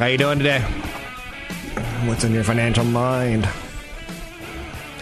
How 0.00 0.06
you 0.06 0.16
doing 0.16 0.38
today? 0.38 0.60
What's 2.06 2.24
in 2.24 2.32
your 2.32 2.42
financial 2.42 2.84
mind? 2.86 3.44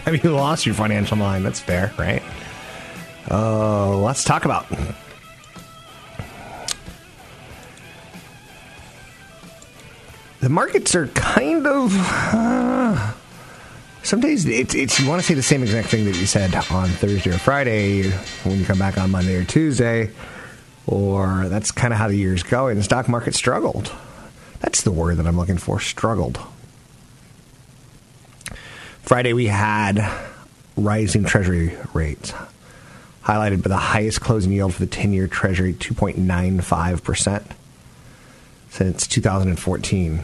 Have 0.03 0.21
you 0.21 0.31
lost 0.31 0.65
your 0.65 0.75
financial 0.75 1.15
mind? 1.15 1.45
That's 1.45 1.61
fair, 1.61 1.93
right? 1.97 2.21
Uh, 3.31 3.95
let's 3.95 4.25
talk 4.25 4.43
about. 4.43 4.67
The 10.41 10.49
markets 10.49 10.93
are 10.95 11.07
kind 11.07 11.65
of. 11.65 11.93
Uh, 11.95 13.13
some 14.03 14.19
days 14.19 14.45
it's, 14.45 14.75
it's 14.75 14.99
you 14.99 15.07
want 15.07 15.21
to 15.21 15.25
say 15.25 15.33
the 15.33 15.41
same 15.41 15.63
exact 15.63 15.87
thing 15.87 16.03
that 16.03 16.17
you 16.17 16.25
said 16.25 16.53
on 16.53 16.89
Thursday 16.89 17.29
or 17.29 17.37
Friday 17.37 18.11
when 18.43 18.59
you 18.59 18.65
come 18.65 18.77
back 18.77 18.97
on 18.97 19.11
Monday 19.11 19.37
or 19.37 19.45
Tuesday, 19.45 20.11
or 20.87 21.47
that's 21.47 21.71
kind 21.71 21.93
of 21.93 21.99
how 21.99 22.09
the 22.09 22.17
year's 22.17 22.43
going. 22.43 22.75
The 22.75 22.83
stock 22.83 23.07
market 23.07 23.33
struggled. 23.33 23.89
That's 24.59 24.81
the 24.81 24.91
word 24.91 25.17
that 25.17 25.27
I'm 25.27 25.37
looking 25.37 25.57
for. 25.57 25.79
Struggled. 25.79 26.39
Friday 29.01 29.33
we 29.33 29.47
had 29.47 30.07
rising 30.75 31.23
Treasury 31.23 31.75
rates, 31.93 32.33
highlighted 33.23 33.63
by 33.63 33.69
the 33.69 33.77
highest 33.77 34.21
closing 34.21 34.51
yield 34.51 34.73
for 34.73 34.85
the 34.85 34.91
10-year 34.91 35.27
Treasury, 35.27 35.73
2.95 35.73 37.03
percent 37.03 37.43
since 38.69 39.07
2014. 39.07 40.21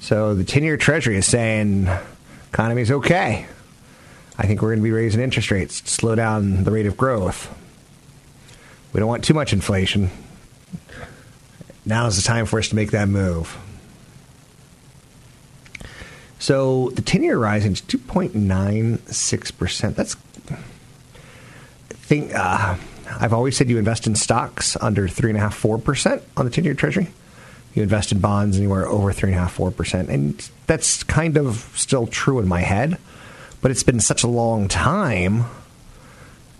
So 0.00 0.34
the 0.34 0.44
10 0.44 0.62
year 0.62 0.76
Treasury 0.76 1.16
is 1.16 1.26
saying 1.26 1.88
economy 2.52 2.82
is 2.82 2.90
okay. 2.90 3.46
I 4.38 4.46
think 4.46 4.62
we're 4.62 4.70
going 4.70 4.78
to 4.78 4.84
be 4.84 4.92
raising 4.92 5.20
interest 5.20 5.50
rates 5.50 5.82
to 5.82 5.90
slow 5.90 6.14
down 6.14 6.64
the 6.64 6.70
rate 6.70 6.86
of 6.86 6.96
growth. 6.96 7.54
We 8.92 9.00
don't 9.00 9.08
want 9.08 9.24
too 9.24 9.34
much 9.34 9.52
inflation. 9.52 10.10
Now 11.84 12.06
is 12.06 12.16
the 12.16 12.22
time 12.22 12.46
for 12.46 12.58
us 12.58 12.68
to 12.68 12.76
make 12.76 12.92
that 12.92 13.08
move. 13.08 13.58
So 16.38 16.88
the 16.90 17.02
10 17.02 17.22
year 17.22 17.38
rising 17.38 17.72
is 17.72 17.82
2.96%. 17.82 19.94
That's. 19.94 20.16
Think, 21.90 22.34
uh, 22.34 22.76
I've 23.20 23.32
always 23.32 23.56
said 23.56 23.70
you 23.70 23.78
invest 23.78 24.08
in 24.08 24.16
stocks 24.16 24.76
under 24.80 25.06
3.5%, 25.06 25.82
4% 25.82 26.22
on 26.36 26.44
the 26.44 26.50
10 26.50 26.64
year 26.64 26.74
Treasury 26.74 27.12
you 27.74 27.82
invest 27.82 28.12
in 28.12 28.20
bonds 28.20 28.56
anywhere 28.56 28.86
over 28.86 29.12
three 29.12 29.30
and 29.30 29.38
a 29.38 29.42
half, 29.42 29.52
four 29.52 29.70
percent, 29.70 30.08
and 30.08 30.50
that's 30.66 31.02
kind 31.04 31.36
of 31.36 31.70
still 31.74 32.06
true 32.06 32.40
in 32.40 32.48
my 32.48 32.60
head. 32.60 32.98
But 33.60 33.70
it's 33.70 33.82
been 33.82 34.00
such 34.00 34.22
a 34.22 34.28
long 34.28 34.68
time 34.68 35.44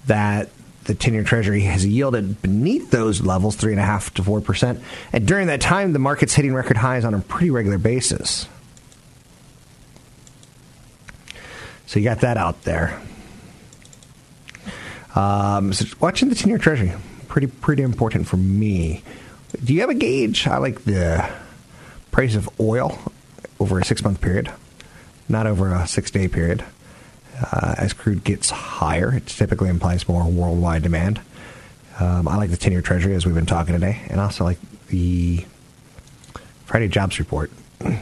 that 0.07 0.51
the 0.85 0.95
ten-year 0.95 1.25
Treasury 1.25 1.61
has 1.63 1.85
yielded 1.87 2.41
beneath 2.43 2.91
those 2.91 3.21
levels, 3.21 3.57
three 3.57 3.73
and 3.73 3.81
a 3.81 3.85
half 3.85 4.13
to 4.15 4.23
four 4.23 4.41
percent, 4.41 4.83
and 5.13 5.27
during 5.27 5.49
that 5.49 5.61
time, 5.61 5.93
the 5.93 5.99
market's 5.99 6.35
hitting 6.35 6.55
record 6.55 6.77
highs 6.77 7.05
on 7.05 7.15
a 7.15 7.21
pretty 7.21 7.51
regular 7.51 7.79
basis. 7.79 8.49
So 11.87 11.99
you 11.99 12.05
got 12.05 12.21
that 12.21 12.37
out 12.37 12.63
there. 12.63 13.01
Um, 15.15 15.73
so 15.73 15.85
watching 16.01 16.29
the 16.29 16.35
ten-year 16.35 16.59
Treasury, 16.59 16.93
pretty 17.29 17.49
pretty 17.49 17.83
important 17.83 18.27
for 18.27 18.37
me. 18.37 19.03
Do 19.65 19.75
you 19.75 19.81
have 19.81 19.91
a 19.91 19.95
gauge? 19.95 20.47
I 20.47 20.59
like 20.59 20.85
the 20.85 21.29
price 22.13 22.37
of 22.37 22.49
oil 22.61 22.99
over 23.59 23.79
a 23.79 23.85
six 23.85 24.03
month 24.03 24.21
period, 24.21 24.51
not 25.29 25.47
over 25.47 25.75
a 25.75 25.87
six 25.87 26.11
day 26.11 26.29
period. 26.29 26.65
Uh, 27.41 27.75
as 27.78 27.93
crude 27.93 28.25
gets 28.25 28.51
higher, 28.51 29.15
it 29.15 29.27
typically 29.27 29.69
implies 29.69 30.09
more 30.09 30.25
worldwide 30.25 30.83
demand. 30.83 31.21
Um, 31.99 32.28
I 32.28 32.37
like 32.37 32.51
the 32.51 32.56
10 32.56 32.73
year 32.73 32.83
treasury, 32.83 33.15
as 33.15 33.27
we've 33.27 33.34
been 33.34 33.47
talking 33.47 33.75
today, 33.75 34.01
and 34.09 34.21
also 34.21 34.45
like 34.45 34.59
the 34.89 35.45
Friday 36.65 36.89
jobs 36.89 37.19
report. 37.19 37.51
Then 37.81 38.01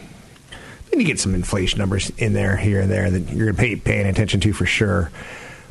you 0.93 1.05
get 1.05 1.21
some 1.21 1.35
inflation 1.35 1.79
numbers 1.79 2.11
in 2.17 2.33
there, 2.33 2.57
here 2.57 2.81
and 2.81 2.91
there, 2.91 3.11
that 3.11 3.29
you're 3.31 3.53
pay 3.55 3.77
paying 3.77 4.07
attention 4.07 4.41
to 4.41 4.53
for 4.53 4.67
sure. 4.67 5.11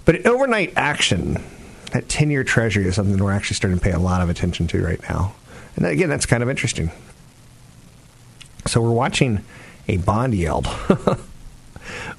But 0.05 0.25
overnight 0.25 0.73
action, 0.75 1.43
that 1.91 2.07
10 2.09 2.29
year 2.29 2.43
treasury 2.43 2.85
is 2.85 2.95
something 2.95 3.21
we're 3.21 3.31
actually 3.31 3.55
starting 3.55 3.79
to 3.79 3.83
pay 3.83 3.91
a 3.91 3.99
lot 3.99 4.21
of 4.21 4.29
attention 4.29 4.67
to 4.67 4.83
right 4.83 5.01
now. 5.09 5.33
And 5.75 5.85
again, 5.85 6.09
that's 6.09 6.25
kind 6.25 6.43
of 6.43 6.49
interesting. 6.49 6.91
So 8.65 8.81
we're 8.81 8.91
watching 8.91 9.43
a 9.87 9.97
bond 9.97 10.33
yield, 10.33 10.67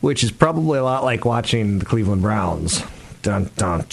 which 0.00 0.22
is 0.22 0.30
probably 0.30 0.78
a 0.78 0.84
lot 0.84 1.04
like 1.04 1.24
watching 1.24 1.78
the 1.78 1.84
Cleveland 1.84 2.22
Browns. 2.22 2.82
Dun 3.22 3.50
dun. 3.56 3.84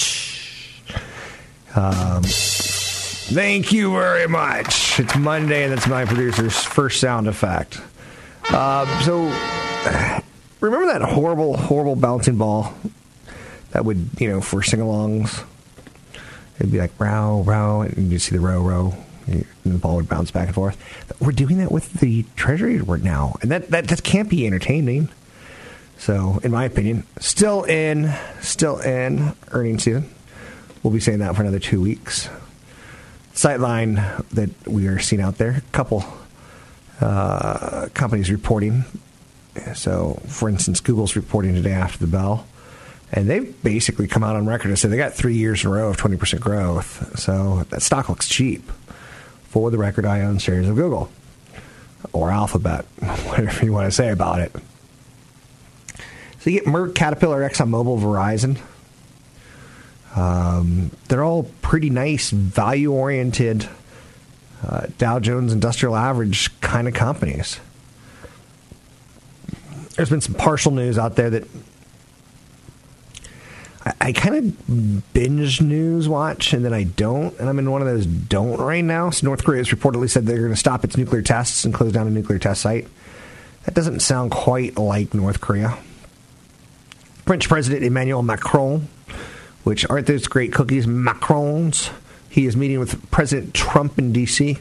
Um, 1.76 2.24
thank 2.24 3.74
you 3.74 3.92
very 3.92 4.28
much. 4.28 5.00
It's 5.00 5.16
Monday, 5.18 5.64
and 5.64 5.74
that's 5.74 5.88
my 5.88 6.06
producer's 6.06 6.64
first 6.64 7.02
sound 7.02 7.28
effect. 7.28 7.82
Uh, 8.50 8.86
so, 9.02 9.24
remember 10.62 10.86
that 10.94 11.02
horrible, 11.02 11.58
horrible 11.58 11.96
bouncing 11.96 12.38
ball 12.38 12.74
that 13.72 13.84
would, 13.84 14.08
you 14.20 14.30
know, 14.30 14.40
for 14.40 14.64
sing-alongs, 14.64 15.44
it'd 16.60 16.72
be 16.72 16.80
like 16.80 16.98
row, 16.98 17.42
row, 17.42 17.82
and 17.82 18.12
you'd 18.12 18.20
see 18.20 18.36
the 18.36 18.42
row, 18.42 18.62
row, 18.62 18.94
and 19.28 19.46
the 19.66 19.78
ball 19.78 19.98
would 19.98 20.08
bounce 20.08 20.32
back 20.32 20.48
and 20.48 20.56
forth. 20.56 20.78
We're 21.20 21.32
doing 21.32 21.58
that 21.58 21.72
with 21.72 21.94
the 21.94 22.26
Treasury 22.36 22.78
report 22.78 23.02
now, 23.04 23.36
and 23.42 23.52
that 23.52 23.70
that, 23.70 23.88
that 23.88 24.04
can't 24.04 24.30
be 24.30 24.46
entertaining. 24.46 25.10
So, 25.98 26.40
in 26.44 26.52
my 26.52 26.66
opinion, 26.66 27.06
still 27.20 27.64
in, 27.64 28.14
still 28.42 28.80
in 28.80 29.34
earnings 29.52 29.84
season. 29.84 30.10
We'll 30.84 30.94
be 30.94 31.00
saying 31.00 31.20
that 31.20 31.36
for 31.36 31.42
another 31.42 31.60
two 31.60 31.82
weeks. 31.82 32.30
Sightline 33.34 34.26
that 34.30 34.68
we 34.68 34.88
are 34.88 35.00
seeing 35.00 35.22
out 35.22 35.38
there, 35.38 35.52
a 35.52 35.62
couple 35.72 36.06
uh, 37.02 37.88
companies 37.94 38.30
reporting. 38.30 38.86
So, 39.74 40.22
for 40.28 40.50
instance, 40.50 40.80
Google's 40.80 41.16
reporting 41.16 41.56
today 41.56 41.72
after 41.72 41.98
the 41.98 42.08
bell. 42.08 42.46
And 43.12 43.30
they've 43.30 43.64
basically 43.64 44.08
come 44.08 44.24
out 44.24 44.36
on 44.36 44.46
record 44.46 44.70
and 44.70 44.78
said 44.78 44.92
they 44.92 44.98
got 44.98 45.14
three 45.14 45.36
years 45.36 45.64
in 45.64 45.70
a 45.70 45.74
row 45.74 45.90
of 45.90 45.98
20% 45.98 46.40
growth. 46.40 47.18
So 47.18 47.64
that 47.70 47.82
stock 47.82 48.10
looks 48.10 48.28
cheap. 48.28 48.70
For 49.44 49.72
the 49.72 49.78
record, 49.78 50.06
I 50.06 50.22
own 50.22 50.38
shares 50.38 50.68
of 50.68 50.76
Google 50.76 51.10
or 52.12 52.30
Alphabet, 52.30 52.86
whatever 53.28 53.66
you 53.66 53.72
want 53.72 53.86
to 53.86 53.92
say 53.92 54.10
about 54.10 54.40
it. 54.40 54.54
So 56.46 56.52
you 56.52 56.60
get 56.60 56.70
Merck, 56.70 56.94
Caterpillar, 56.94 57.42
ExxonMobil, 57.50 58.00
Verizon. 58.00 58.60
Um, 60.16 60.92
they're 61.08 61.24
all 61.24 61.50
pretty 61.64 61.90
nice, 61.90 62.30
value 62.30 62.92
oriented, 62.92 63.68
uh, 64.62 64.86
Dow 65.00 65.18
Jones 65.20 65.52
Industrial 65.52 65.96
Average 65.96 66.62
kind 66.62 66.88
of 66.88 66.94
companies. 66.94 67.60
There's 69.96 70.12
been 70.12 70.22
some 70.22 70.36
partial 70.36 70.72
news 70.72 71.00
out 71.00 71.16
there 71.16 71.32
that 71.32 71.48
I, 73.84 73.94
I 74.02 74.12
kind 74.12 74.36
of 74.36 75.14
binge 75.14 75.62
news 75.62 76.08
watch 76.08 76.54
and 76.54 76.64
then 76.64 76.76
I 76.76 76.84
don't, 76.84 77.36
and 77.40 77.50
I'm 77.50 77.58
in 77.58 77.72
one 77.72 77.82
of 77.82 77.88
those 77.88 78.06
don't 78.06 78.60
right 78.60 78.86
now. 78.86 79.10
So 79.10 79.26
North 79.26 79.44
Korea 79.44 79.62
has 79.62 79.70
reportedly 79.70 80.12
said 80.12 80.28
they're 80.28 80.38
going 80.38 80.52
to 80.52 80.56
stop 80.56 80.84
its 80.84 80.96
nuclear 80.96 81.24
tests 81.24 81.66
and 81.66 81.74
close 81.74 81.92
down 81.92 82.06
a 82.06 82.12
nuclear 82.12 82.38
test 82.38 82.62
site. 82.62 82.88
That 83.64 83.74
doesn't 83.74 84.02
sound 84.02 84.30
quite 84.30 84.78
like 84.78 85.16
North 85.16 85.42
Korea. 85.42 85.76
French 87.26 87.50
President 87.50 87.84
Emmanuel 87.84 88.22
Macron, 88.22 88.88
which 89.64 89.86
aren't 89.90 90.08
those 90.08 90.28
great 90.28 90.54
cookies, 90.54 90.86
Macrons. 90.86 91.92
He 92.30 92.46
is 92.46 92.56
meeting 92.56 92.80
with 92.80 93.10
President 93.12 93.54
Trump 93.54 93.98
in 93.98 94.14
D.C. 94.14 94.60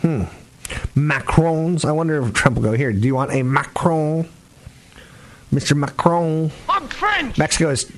Hmm. 0.00 0.24
Macrons. 0.96 1.84
I 1.84 1.92
wonder 1.92 2.22
if 2.22 2.32
Trump 2.32 2.56
will 2.56 2.62
go 2.62 2.72
here. 2.72 2.92
Do 2.92 3.06
you 3.06 3.14
want 3.14 3.32
a 3.32 3.42
Macron? 3.42 4.28
Mr. 5.52 5.76
Macron. 5.76 6.50
I'm 6.68 6.88
French. 6.88 7.38
Mexico 7.38 7.70
is. 7.70 7.92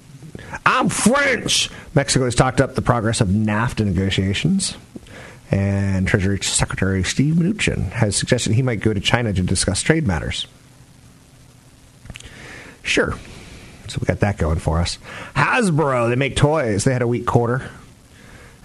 I'm 0.65 0.89
French. 0.89 1.71
Mexico 1.95 2.25
has 2.25 2.35
talked 2.35 2.61
up 2.61 2.75
the 2.75 2.83
progress 2.83 3.21
of 3.21 3.29
NAFTA 3.29 3.87
negotiations. 3.87 4.77
And 5.51 6.09
Treasury 6.09 6.43
Secretary 6.43 7.05
Steve 7.05 7.35
Mnuchin 7.35 7.91
has 7.93 8.17
suggested 8.17 8.53
he 8.53 8.63
might 8.63 8.81
go 8.81 8.93
to 8.93 9.01
China 9.01 9.33
to 9.33 9.43
discuss 9.43 9.83
trade 9.83 10.07
matters. 10.07 10.47
Sure. 12.87 13.15
So 13.89 13.99
we 14.01 14.07
got 14.07 14.21
that 14.21 14.39
going 14.39 14.59
for 14.59 14.81
us. 14.81 14.99
Hasbro, 15.35 16.09
they 16.09 16.17
make 16.17 16.37
toys. 16.37 16.85
They 16.85 16.93
had 16.93 17.03
a 17.03 17.09
weak 17.09 17.27
quarter. 17.27 17.69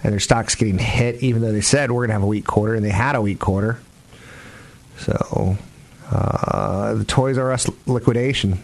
And 0.04 0.12
their 0.12 0.20
stock's 0.20 0.54
getting 0.54 0.78
hit, 0.78 1.22
even 1.22 1.42
though 1.42 1.52
they 1.52 1.60
said 1.60 1.90
we're 1.90 2.00
going 2.00 2.08
to 2.08 2.14
have 2.14 2.22
a 2.22 2.26
weak 2.26 2.44
quarter, 2.44 2.74
and 2.74 2.84
they 2.84 2.90
had 2.90 3.14
a 3.14 3.22
weak 3.22 3.38
quarter. 3.38 3.80
So, 4.98 5.56
uh, 6.10 6.94
the 6.94 7.04
Toys 7.04 7.38
R 7.38 7.52
Us 7.52 7.70
liquidation. 7.86 8.60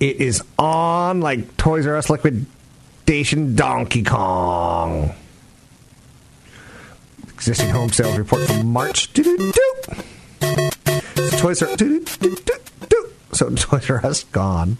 It 0.00 0.16
is 0.16 0.42
on 0.58 1.20
like 1.20 1.56
Toys 1.56 1.86
R 1.86 1.96
Us 1.96 2.08
liquidation 2.08 3.54
Donkey 3.54 4.02
Kong. 4.02 5.14
Existing 7.34 7.68
home 7.68 7.90
sales 7.90 8.16
report 8.16 8.46
from 8.46 8.66
March. 8.72 9.12
Doo-doo-doo. 9.12 9.94
Toys 11.38 11.62
R 11.62 11.76
doo-doo-doo-doo. 11.76 12.54
So 13.36 13.50
Toys 13.50 13.90
R 13.90 14.04
Us 14.04 14.24
gone. 14.24 14.78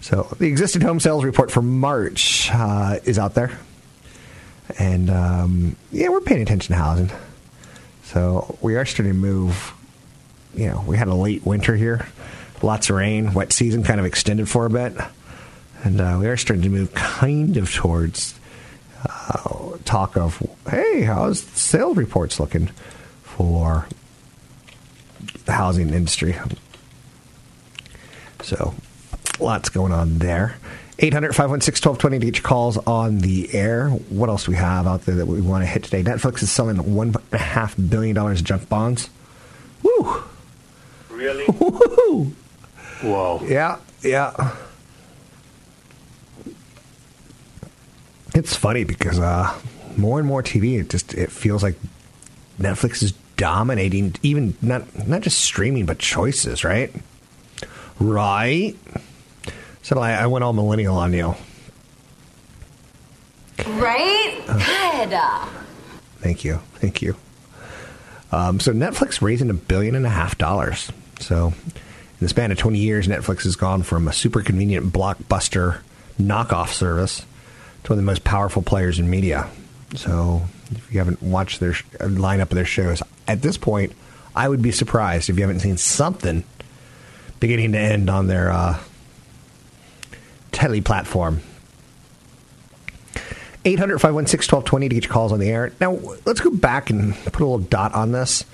So 0.00 0.22
the 0.36 0.48
existing 0.48 0.82
home 0.82 0.98
sales 0.98 1.24
report 1.24 1.52
for 1.52 1.62
March 1.62 2.50
uh, 2.52 2.98
is 3.04 3.20
out 3.20 3.34
there, 3.34 3.56
and 4.80 5.08
um, 5.10 5.76
yeah, 5.92 6.08
we're 6.08 6.20
paying 6.20 6.42
attention 6.42 6.74
to 6.74 6.82
housing. 6.82 7.10
So 8.02 8.58
we 8.60 8.74
are 8.74 8.84
starting 8.84 9.12
to 9.12 9.18
move. 9.18 9.74
You 10.56 10.70
know, 10.70 10.84
we 10.86 10.96
had 10.96 11.06
a 11.06 11.14
late 11.14 11.46
winter 11.46 11.76
here, 11.76 12.08
lots 12.62 12.90
of 12.90 12.96
rain, 12.96 13.32
wet 13.32 13.52
season 13.52 13.84
kind 13.84 14.00
of 14.00 14.06
extended 14.06 14.48
for 14.48 14.66
a 14.66 14.70
bit, 14.70 14.92
and 15.84 16.00
uh, 16.00 16.16
we 16.18 16.26
are 16.26 16.36
starting 16.36 16.62
to 16.64 16.68
move 16.68 16.94
kind 16.94 17.56
of 17.58 17.72
towards 17.72 18.38
uh, 19.08 19.76
talk 19.84 20.16
of 20.16 20.42
hey, 20.68 21.02
how's 21.02 21.44
the 21.44 21.58
sales 21.58 21.96
reports 21.96 22.40
looking 22.40 22.70
for 23.22 23.86
the 25.44 25.52
housing 25.52 25.92
industry? 25.92 26.36
So 28.42 28.74
lots 29.40 29.68
going 29.68 29.92
on 29.92 30.18
there. 30.18 30.56
800 30.98 31.34
516 31.34 31.90
1220 31.90 32.18
to 32.18 32.26
get 32.26 32.36
your 32.38 32.48
calls 32.48 32.78
on 32.78 33.18
the 33.18 33.52
air. 33.52 33.90
What 33.90 34.30
else 34.30 34.44
do 34.44 34.52
we 34.52 34.56
have 34.56 34.86
out 34.86 35.02
there 35.02 35.16
that 35.16 35.26
we 35.26 35.42
want 35.42 35.62
to 35.62 35.66
hit 35.66 35.84
today? 35.84 36.02
Netflix 36.02 36.42
is 36.42 36.50
selling 36.50 36.76
$1.5 36.76 37.90
billion 37.90 38.16
of 38.16 38.44
junk 38.44 38.68
bonds. 38.68 39.10
Woo! 39.82 40.22
Really? 41.10 41.44
Woo! 41.60 42.32
Whoa. 43.02 43.42
Yeah, 43.44 43.78
yeah. 44.02 44.56
It's 48.34 48.56
funny 48.56 48.84
because 48.84 49.18
uh, 49.18 49.58
more 49.96 50.18
and 50.18 50.26
more 50.26 50.42
TV, 50.42 50.80
it 50.80 50.88
just 50.88 51.14
it 51.14 51.30
feels 51.30 51.62
like 51.62 51.76
Netflix 52.58 53.02
is 53.02 53.12
dominating 53.36 54.14
even 54.22 54.56
not 54.62 55.06
not 55.06 55.22
just 55.22 55.38
streaming 55.38 55.86
but 55.86 55.98
choices, 55.98 56.64
right? 56.64 56.92
Right. 57.98 58.76
So 59.82 59.98
I, 59.98 60.12
I 60.12 60.26
went 60.26 60.44
all 60.44 60.52
millennial 60.52 60.96
on 60.96 61.12
you. 61.12 61.34
Right? 63.66 64.42
Good. 64.46 65.18
Thank 66.20 66.44
you. 66.44 66.60
Thank 66.74 67.02
you. 67.02 67.16
Um, 68.32 68.60
so 68.60 68.72
Netflix 68.72 69.22
raising 69.22 69.50
a 69.50 69.54
billion 69.54 69.94
and 69.94 70.04
a 70.04 70.10
half 70.10 70.36
dollars. 70.36 70.90
So 71.20 71.54
in 71.68 72.18
the 72.20 72.28
span 72.28 72.50
of 72.50 72.58
20 72.58 72.78
years, 72.78 73.06
Netflix 73.06 73.44
has 73.44 73.56
gone 73.56 73.82
from 73.82 74.08
a 74.08 74.12
super 74.12 74.42
convenient 74.42 74.92
blockbuster 74.92 75.80
knockoff 76.20 76.70
service 76.70 77.24
to 77.84 77.92
one 77.92 77.98
of 77.98 78.04
the 78.04 78.06
most 78.06 78.24
powerful 78.24 78.62
players 78.62 78.98
in 78.98 79.08
media. 79.08 79.48
So 79.94 80.42
if 80.70 80.92
you 80.92 80.98
haven't 80.98 81.22
watched 81.22 81.60
their 81.60 81.74
sh- 81.74 81.84
lineup 81.98 82.42
of 82.42 82.50
their 82.50 82.64
shows 82.64 83.02
at 83.26 83.42
this 83.42 83.56
point, 83.56 83.92
I 84.34 84.48
would 84.48 84.62
be 84.62 84.72
surprised 84.72 85.30
if 85.30 85.36
you 85.36 85.42
haven't 85.42 85.60
seen 85.60 85.76
something 85.76 86.44
beginning 87.40 87.72
to 87.72 87.78
end 87.78 88.10
on 88.10 88.26
their 88.26 88.50
uh, 88.50 88.78
telly 90.52 90.80
platform. 90.80 91.40
800 93.64 93.98
516 93.98 94.56
1220 94.56 94.88
to 94.88 94.94
get 94.94 95.04
your 95.04 95.12
calls 95.12 95.32
on 95.32 95.40
the 95.40 95.48
air. 95.48 95.72
Now, 95.80 95.98
let's 96.24 96.40
go 96.40 96.50
back 96.50 96.88
and 96.90 97.14
put 97.16 97.40
a 97.40 97.44
little 97.44 97.58
dot 97.58 97.94
on 97.94 98.12
this. 98.12 98.44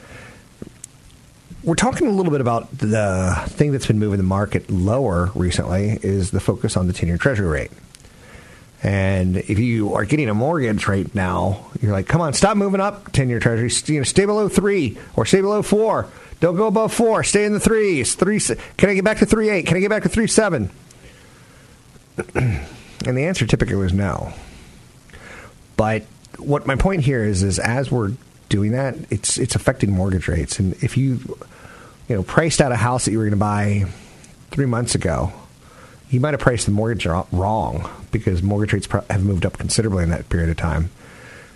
We're 1.63 1.75
talking 1.75 2.07
a 2.09 2.11
little 2.11 2.33
bit 2.33 2.41
about 2.41 2.77
the 2.79 3.41
thing 3.49 3.73
that's 3.73 3.87
been 3.87 3.99
moving 3.99 4.17
the 4.17 4.25
market 4.25 4.71
lower 4.71 5.31
recently 5.35 5.99
is 6.03 6.31
the 6.31 6.41
focus 6.41 6.77
on 6.77 6.87
the 6.87 6.93
10 6.93 7.09
year 7.09 7.19
treasury 7.19 7.47
rate. 7.47 7.71
And 8.83 9.37
if 9.37 9.59
you 9.59 9.95
are 9.95 10.05
getting 10.05 10.29
a 10.29 10.35
mortgage 10.35 10.89
right 10.89 11.13
now, 11.15 11.67
you're 11.81 11.93
like, 11.93 12.09
come 12.09 12.21
on, 12.21 12.33
stop 12.33 12.57
moving 12.57 12.81
up 12.81 13.13
10 13.13 13.29
year 13.29 13.39
treasury. 13.39 13.71
You 13.95 14.01
know, 14.01 14.05
stay 14.05 14.25
below 14.25 14.49
three 14.49 14.99
or 15.15 15.25
stay 15.25 15.41
below 15.41 15.63
four. 15.63 16.09
Don't 16.41 16.57
go 16.57 16.67
above 16.67 16.93
four. 16.93 17.23
Stay 17.23 17.45
in 17.45 17.53
the 17.53 17.61
threes. 17.61 18.17
Three. 18.17 18.41
Can 18.41 18.91
I 18.91 18.95
get 18.95 19.05
back 19.05 19.19
to 19.19 19.27
three 19.27 19.49
eight? 19.49 19.67
Can 19.67 19.77
I 19.77 19.81
get 19.81 19.91
back 19.91 20.03
to 20.03 20.09
three 20.09 20.27
seven? 20.27 20.71
and 22.35 22.67
the 23.05 23.25
answer 23.27 23.47
typically 23.47 23.77
was 23.77 23.93
no. 23.93 24.33
But 25.77 26.03
what 26.39 26.67
my 26.67 26.75
point 26.75 27.03
here 27.03 27.25
is, 27.25 27.45
is 27.45 27.61
as 27.61 27.93
we're 27.93 28.13
doing 28.49 28.73
that, 28.73 28.97
it's 29.11 29.39
it's 29.39 29.55
affecting 29.55 29.93
mortgage 29.93 30.27
rates. 30.27 30.59
And 30.59 30.75
if 30.83 30.97
you, 30.97 31.21
you 32.09 32.17
know, 32.17 32.25
priced 32.25 32.61
out 32.61 32.73
a 32.73 32.77
house 32.77 33.05
that 33.05 33.13
you 33.13 33.19
were 33.19 33.25
going 33.25 33.31
to 33.31 33.37
buy 33.37 33.85
three 34.51 34.67
months 34.67 34.97
ago, 34.97 35.33
you 36.13 36.21
might 36.21 36.35
have 36.35 36.41
priced 36.41 36.67
the 36.67 36.73
mortgage 36.73 37.07
wrong 37.07 37.91
because 38.11 38.43
mortgage 38.43 38.75
rates 38.75 38.89
have 39.09 39.25
moved 39.25 39.47
up 39.47 39.57
considerably 39.59 40.05
in 40.05 40.11
that 40.11 40.29
period 40.29 40.51
of 40.51 40.59
time. 40.59 40.91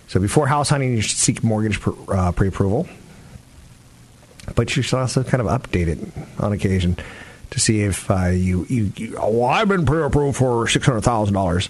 So 0.09 0.19
before 0.19 0.47
house 0.47 0.71
hunting, 0.71 0.95
you 0.95 1.03
should 1.03 1.19
seek 1.19 1.45
mortgage 1.45 1.79
uh, 2.09 2.33
pre-approval, 2.33 2.89
but 4.55 4.75
you 4.75 4.83
should 4.83 4.99
also 4.99 5.23
kind 5.23 5.43
of 5.43 5.47
update 5.49 5.89
it 5.89 5.99
on 6.41 6.53
occasion 6.53 6.97
to 7.51 7.61
see 7.61 7.83
if 7.83 8.11
uh, 8.11 8.29
you, 8.29 8.65
you, 8.69 8.93
you 8.97 9.17
oh, 9.21 9.45
I've 9.45 9.69
been 9.69 9.85
pre-approved 9.85 10.39
for 10.39 10.67
six 10.69 10.87
hundred 10.87 11.03
thousand 11.03 11.35
dollars, 11.35 11.69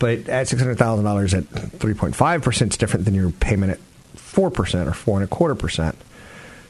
but 0.00 0.28
at 0.28 0.48
six 0.48 0.60
hundred 0.60 0.78
thousand 0.78 1.04
dollars 1.04 1.34
at 1.34 1.44
three 1.44 1.94
point 1.94 2.16
five 2.16 2.42
percent 2.42 2.72
is 2.72 2.78
different 2.78 3.04
than 3.04 3.14
your 3.14 3.30
payment 3.30 3.72
at 3.72 3.78
four 4.18 4.50
percent 4.50 4.88
or 4.88 4.92
four 4.92 5.18
and 5.18 5.24
a 5.24 5.28
quarter 5.28 5.54
percent. 5.54 5.94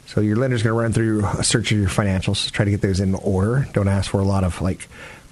So 0.07 0.21
your 0.21 0.37
lender's 0.37 0.63
going 0.63 0.75
to 0.75 0.81
run 0.81 0.93
through 0.93 1.27
a 1.27 1.45
search 1.45 1.71
of 1.71 1.79
your 1.79 1.89
financials, 1.89 2.51
try 2.51 2.65
to 2.65 2.71
get 2.71 2.81
those 2.81 2.99
in 2.99 3.15
order. 3.15 3.69
Don't 3.73 3.89
ask 3.89 4.11
for 4.11 4.21
a 4.21 4.25
lot 4.25 4.43
of 4.43 4.61
like 4.63 4.89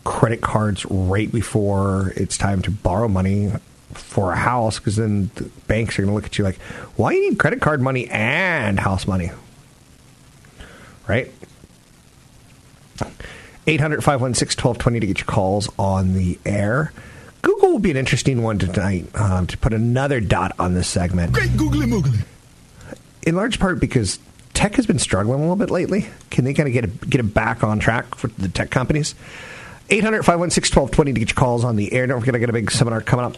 credit 0.07 0.41
cards 0.41 0.87
right 0.87 1.31
before 1.31 2.13
it's 2.15 2.39
time 2.39 2.63
to 2.63 2.71
borrow 2.71 3.09
money 3.09 3.51
for 3.93 4.33
a 4.33 4.37
house, 4.37 4.79
because 4.79 4.97
then 4.97 5.31
the 5.35 5.45
banks 5.67 5.99
are 5.99 6.03
going 6.03 6.11
to 6.11 6.15
look 6.15 6.27
at 6.27 6.39
you 6.39 6.45
like, 6.45 6.59
why 6.95 7.11
do 7.11 7.17
you 7.17 7.31
need 7.31 7.39
credit 7.39 7.61
card 7.61 7.83
money 7.83 8.09
and 8.09 8.79
house 8.79 9.07
money? 9.07 9.33
Right? 11.09 11.33
800 13.67 14.03
516 14.05 14.63
1220 14.63 15.01
to 15.01 15.07
get 15.07 15.19
your 15.19 15.27
calls 15.27 15.69
on 15.77 16.15
the 16.15 16.39
air. 16.47 16.93
Google 17.43 17.73
will 17.73 17.79
be 17.81 17.91
an 17.91 17.97
interesting 17.97 18.43
one 18.43 18.59
tonight 18.59 19.07
um, 19.15 19.49
to 19.49 19.59
put 19.59 19.75
another 19.75 20.21
dot 20.21 20.53
on 20.59 20.75
this 20.75 20.87
segment. 20.87 21.33
Great 21.33 21.57
googly 21.57 21.87
moogly. 21.87 22.25
In 23.23 23.35
large 23.35 23.59
part 23.59 23.81
because 23.81 24.21
tech 24.55 24.77
has 24.77 24.87
been 24.87 25.01
struggling 25.01 25.41
a 25.41 25.43
little 25.43 25.57
bit 25.57 25.71
lately. 25.71 26.07
Can 26.31 26.45
they 26.45 26.55
kind 26.55 26.69
of 26.69 26.73
get 26.73 26.85
it, 26.85 27.11
get 27.11 27.21
it 27.21 27.35
back 27.35 27.65
on 27.65 27.81
track 27.81 28.15
for 28.15 28.29
the 28.29 28.49
tech 28.49 28.71
companies? 28.71 29.17
800 29.89 30.25
516 30.25 30.75
1220 30.75 31.13
to 31.13 31.21
get 31.21 31.29
your 31.31 31.37
calls 31.37 31.65
on 31.65 31.77
the 31.77 31.93
air. 31.93 32.07
Don't 32.07 32.21
forget, 32.21 32.35
I 32.35 32.39
got 32.39 32.51
a 32.51 32.53
big 32.53 32.71
seminar 32.71 33.01
coming 33.01 33.27
up. 33.27 33.37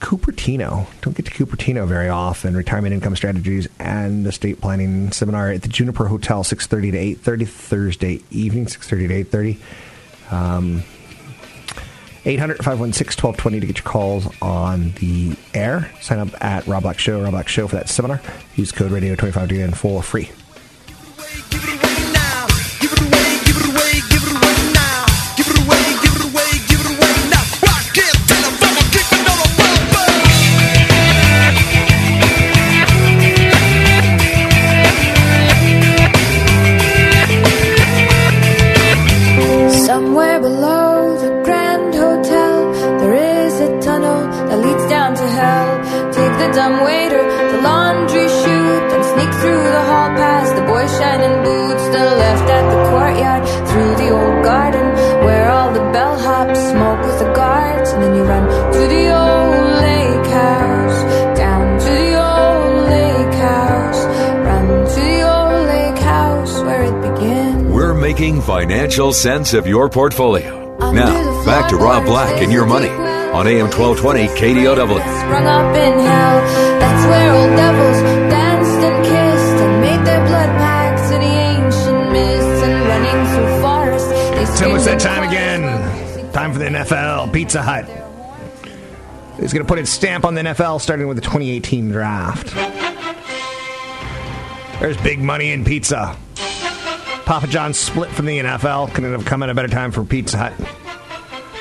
Cupertino. 0.00 0.86
Don't 1.02 1.14
get 1.14 1.26
to 1.26 1.32
Cupertino 1.32 1.86
very 1.86 2.08
often. 2.08 2.56
Retirement 2.56 2.94
income 2.94 3.14
strategies 3.16 3.68
and 3.78 4.26
estate 4.26 4.60
planning 4.60 5.12
seminar 5.12 5.50
at 5.50 5.62
the 5.62 5.68
Juniper 5.68 6.06
Hotel, 6.06 6.42
6.30 6.42 6.92
to 6.92 7.30
8.30, 7.30 7.48
Thursday 7.48 8.22
evening, 8.30 8.66
6.30 8.66 9.28
to 9.30 9.56
8.30. 10.28 10.32
Um, 10.32 10.82
800 12.24 12.58
516 12.58 13.22
1220 13.22 13.60
to 13.60 13.66
get 13.66 13.78
your 13.78 13.84
calls 13.84 14.28
on 14.42 14.92
the 14.92 15.36
air. 15.54 15.90
Sign 16.00 16.18
up 16.18 16.44
at 16.44 16.66
Rob 16.66 16.82
Black 16.82 16.98
Show, 16.98 17.22
Rob 17.22 17.32
Black 17.32 17.48
Show 17.48 17.66
for 17.66 17.76
that 17.76 17.88
seminar. 17.88 18.20
Use 18.56 18.72
code 18.72 18.90
radio 18.90 19.14
25 19.14 19.48
to 19.48 19.54
get 19.54 19.64
in 19.64 19.74
for 19.74 20.02
free. 20.02 20.30
Financial 69.00 69.12
sense 69.14 69.54
of 69.54 69.66
your 69.66 69.88
portfolio. 69.88 70.76
Now, 70.92 71.44
back 71.46 71.70
to 71.70 71.76
Rob 71.76 72.04
Black 72.04 72.42
and 72.42 72.52
your 72.52 72.66
money 72.66 72.90
on 72.90 73.46
AM 73.46 73.70
1220 73.70 74.26
KDOW. 74.38 74.76
Sprung 74.76 75.46
up 75.46 75.74
in 75.74 75.98
hell. 76.00 76.40
That's 76.78 77.06
where 77.06 77.34
old 77.34 77.56
devils 77.56 78.02
danced 78.30 78.84
and 78.84 79.04
kissed 79.04 79.62
and 79.64 79.80
made 79.80 80.06
their 80.06 80.20
blood 80.26 80.50
pacts 80.58 81.10
in 81.12 81.20
the 81.20 81.26
ancient 81.26 82.12
mists 82.12 82.62
and 82.62 82.88
running 82.88 83.26
through 83.32 83.62
forests. 83.62 84.08
They 84.10 84.44
So 84.44 84.74
it's 84.74 84.84
that 84.84 85.00
time 85.00 85.26
again. 85.26 86.32
Time 86.32 86.52
for 86.52 86.58
the 86.58 86.66
NFL. 86.66 87.32
Pizza 87.32 87.62
Hut 87.62 87.86
is 89.38 89.54
going 89.54 89.64
to 89.64 89.68
put 89.68 89.78
its 89.78 89.90
stamp 89.90 90.26
on 90.26 90.34
the 90.34 90.42
NFL 90.42 90.78
starting 90.78 91.08
with 91.08 91.16
the 91.16 91.22
2018 91.22 91.90
draft. 91.90 92.54
There's 94.78 94.98
big 94.98 95.20
money 95.20 95.52
in 95.52 95.64
pizza. 95.64 96.18
Papa 97.30 97.46
John's 97.46 97.78
split 97.78 98.10
from 98.10 98.26
the 98.26 98.40
NFL. 98.40 98.92
Couldn't 98.92 99.12
have 99.12 99.24
come 99.24 99.44
at 99.44 99.50
a 99.50 99.54
better 99.54 99.68
time 99.68 99.92
for 99.92 100.02
Pizza 100.02 100.36
Hut. 100.36 100.52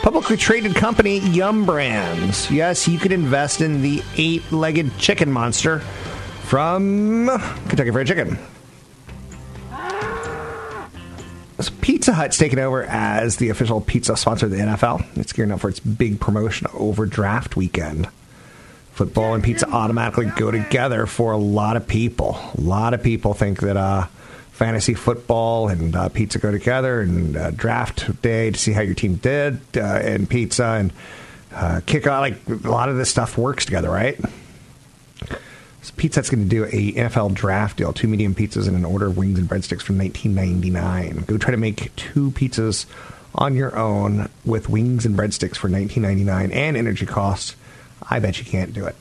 Publicly 0.02 0.36
traded 0.36 0.74
company 0.74 1.20
Yum 1.20 1.68
Brands. 1.68 2.50
Yes, 2.50 2.88
you 2.88 2.98
could 2.98 3.12
invest 3.12 3.62
in 3.62 3.84
the 3.84 4.02
eight 4.18 4.52
legged 4.52 4.98
chicken 4.98 5.32
monster 5.32 5.82
from 6.42 7.30
Kentucky 7.68 7.92
Fried 7.92 8.08
Chicken. 8.08 8.40
So 11.60 11.72
Pizza 11.82 12.16
Hut's 12.16 12.40
taken 12.40 12.58
over 12.58 12.86
as 12.86 13.38
the 13.38 13.50
official 13.50 13.80
pizza 13.80 14.18
sponsor 14.18 14.48
of 14.48 14.52
the 14.52 14.58
NFL. 14.58 15.06
It's 15.18 15.34
gearing 15.34 15.52
up 15.52 15.60
for 15.60 15.70
its 15.70 15.80
big 15.80 16.20
promotion 16.20 16.66
over 16.74 17.06
draft 17.06 17.56
weekend. 17.56 18.10
Football 18.94 19.36
and 19.36 19.44
pizza 19.44 19.70
automatically 19.70 20.32
go 20.36 20.50
together 20.50 21.06
for 21.06 21.32
a 21.32 21.38
lot 21.38 21.78
of 21.78 21.88
people. 21.88 22.40
A 22.58 22.62
lot 22.62 22.96
of 22.96 23.04
people 23.04 23.36
think 23.36 23.60
that 23.60 23.78
uh, 23.78 24.08
fantasy 24.60 24.94
football 24.94 25.70
and 25.70 25.96
uh, 25.96 26.10
pizza 26.10 26.38
go 26.38 26.52
together, 26.52 27.00
and 27.00 27.38
uh, 27.38 27.52
draft 27.52 28.22
day 28.22 28.52
to 28.52 28.60
see 28.60 28.74
how 28.74 28.82
your 28.82 28.94
team 28.94 29.16
did, 29.16 29.58
uh, 29.78 29.80
and 29.80 30.30
pizza 30.30 30.66
and 30.66 30.92
uh, 31.54 31.80
kickoff. 31.86 32.20
Like 32.20 32.66
a 32.66 32.70
lot 32.70 32.90
of 32.90 32.98
this 32.98 33.10
stuff 33.10 33.38
works 33.38 33.64
together, 33.64 33.90
right? 33.90 34.20
So 35.82 35.94
Pizza 35.96 36.20
Hut's 36.20 36.30
going 36.30 36.44
to 36.44 36.50
do 36.50 36.66
a 36.66 36.92
NFL 36.92 37.34
draft 37.36 37.78
deal: 37.78 37.94
two 37.94 38.10
medium 38.10 38.36
pizzas 38.36 38.68
and 38.68 38.76
an 38.76 38.84
order 38.84 39.08
of 39.08 39.18
wings 39.18 39.40
and 39.40 39.50
breadsticks 39.50 39.82
for 39.82 39.94
19.99. 39.94 41.26
Go 41.26 41.38
try 41.38 41.52
to 41.52 41.58
make 41.58 41.96
two 41.96 42.32
pizzas 42.32 42.86
on 43.34 43.56
your 43.56 43.78
own 43.78 44.30
with 44.44 44.68
wings 44.68 45.06
and 45.06 45.18
breadsticks 45.18 45.56
for 45.56 45.70
19.99 45.70 46.54
and 46.54 46.76
energy 46.76 47.06
costs. 47.06 47.56
I 48.10 48.20
bet 48.20 48.40
you 48.40 48.46
can't 48.46 48.74
do 48.74 48.86
it. 48.86 48.96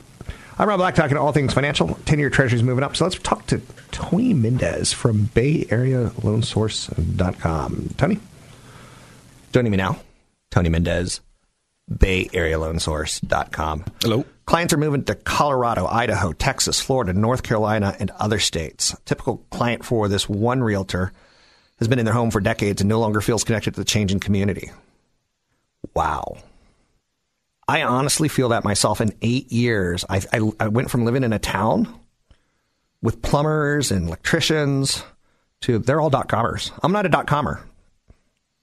I'm 0.59 0.67
Rob 0.67 0.77
Black, 0.79 0.93
talking 0.93 1.15
to 1.15 1.21
all 1.21 1.31
things 1.31 1.53
financial. 1.53 1.87
10-year 1.87 2.29
Treasury's 2.29 2.63
moving 2.63 2.83
up, 2.83 2.93
so 2.93 3.05
let's 3.05 3.17
talk 3.17 3.47
to 3.47 3.61
Tony 3.91 4.33
Mendez 4.33 4.91
from 4.91 5.29
Bay 5.33 5.65
Area 5.69 6.09
BayAreaLoanSource.com. 6.09 7.91
Tony, 7.95 8.19
joining 9.53 9.71
me 9.71 9.77
now, 9.77 10.01
Tony 10.51 10.67
Mendez, 10.67 11.21
BayAreaLoanSource.com. 11.89 13.85
Hello. 14.01 14.25
Clients 14.45 14.73
are 14.73 14.77
moving 14.77 15.05
to 15.05 15.15
Colorado, 15.15 15.85
Idaho, 15.85 16.33
Texas, 16.33 16.81
Florida, 16.81 17.13
North 17.13 17.43
Carolina, 17.43 17.95
and 17.97 18.11
other 18.19 18.39
states. 18.39 18.93
Typical 19.05 19.37
client 19.51 19.85
for 19.85 20.09
this 20.09 20.27
one 20.27 20.61
realtor 20.61 21.13
has 21.77 21.87
been 21.87 21.99
in 21.99 22.05
their 22.05 22.13
home 22.13 22.31
for 22.31 22.41
decades 22.41 22.81
and 22.81 22.89
no 22.89 22.99
longer 22.99 23.21
feels 23.21 23.45
connected 23.45 23.75
to 23.75 23.79
the 23.79 23.85
changing 23.85 24.19
community. 24.19 24.71
Wow. 25.93 26.39
I 27.69 27.83
honestly 27.83 28.29
feel 28.29 28.49
that 28.49 28.63
myself 28.63 28.99
in 28.99 29.13
eight 29.21 29.51
years. 29.51 30.03
I, 30.09 30.23
I, 30.33 30.51
I 30.59 30.67
went 30.69 30.89
from 30.89 31.05
living 31.05 31.23
in 31.23 31.33
a 31.33 31.37
town 31.37 31.99
with 33.03 33.21
plumbers 33.21 33.91
and 33.91 34.07
electricians 34.07 35.03
to 35.61 35.77
they're 35.77 36.01
all 36.01 36.09
dot 36.09 36.29
commers. 36.29 36.71
I'm 36.81 36.91
not 36.91 37.05
a 37.05 37.09
dot 37.09 37.27
commer. 37.27 37.61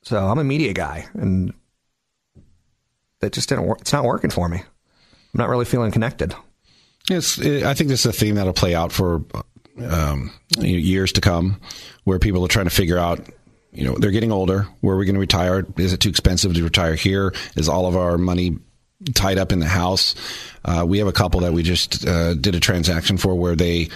So 0.03 0.27
I'm 0.27 0.41
a 0.41 0.45
media 0.45 0.73
guy 0.73 1.07
and 1.15 1.55
that 3.21 3.33
just 3.33 3.49
didn't 3.49 3.67
work. 3.67 3.81
It's 3.83 3.93
not 3.93 4.03
working 4.03 4.31
for 4.31 4.49
me. 4.49 4.59
I'm 4.59 5.39
not 5.39 5.51
really 5.51 5.67
feeling 5.67 5.93
connected. 5.93 6.35
It's, 7.09 7.39
I 7.39 7.75
think 7.75 7.89
this 7.91 8.01
is 8.01 8.07
a 8.07 8.13
theme 8.13 8.35
that'll 8.35 8.55
play 8.55 8.75
out 8.75 8.91
for 8.91 9.25
um, 9.89 10.33
years 10.59 11.13
to 11.13 11.21
come, 11.21 11.61
where 12.03 12.19
people 12.19 12.45
are 12.45 12.49
trying 12.49 12.67
to 12.67 12.75
figure 12.75 12.99
out. 12.99 13.21
You 13.73 13.85
know, 13.85 13.95
they're 13.95 14.11
getting 14.11 14.33
older. 14.33 14.67
Where 14.81 14.97
are 14.97 14.99
we 14.99 15.05
going 15.05 15.15
to 15.15 15.21
retire? 15.21 15.65
Is 15.77 15.93
it 15.93 16.01
too 16.01 16.09
expensive 16.09 16.55
to 16.55 16.65
retire 16.65 16.97
here? 16.97 17.35
Is 17.55 17.69
all 17.69 17.87
of 17.87 17.95
our 17.95 18.19
money 18.19 18.59
tied 19.15 19.39
up 19.39 19.53
in 19.53 19.61
the 19.61 19.67
house? 19.67 20.15
Uh, 20.65 20.85
we 20.87 20.99
have 20.99 21.09
a 21.09 21.13
couple 21.13 21.41
that 21.41 21.53
we 21.53 21.63
just 21.63 22.07
uh, 22.07 22.35
did 22.35 22.55
a 22.55 22.61
transaction 22.61 23.17
for 23.17 23.35
where 23.35 23.57
they, 23.57 23.89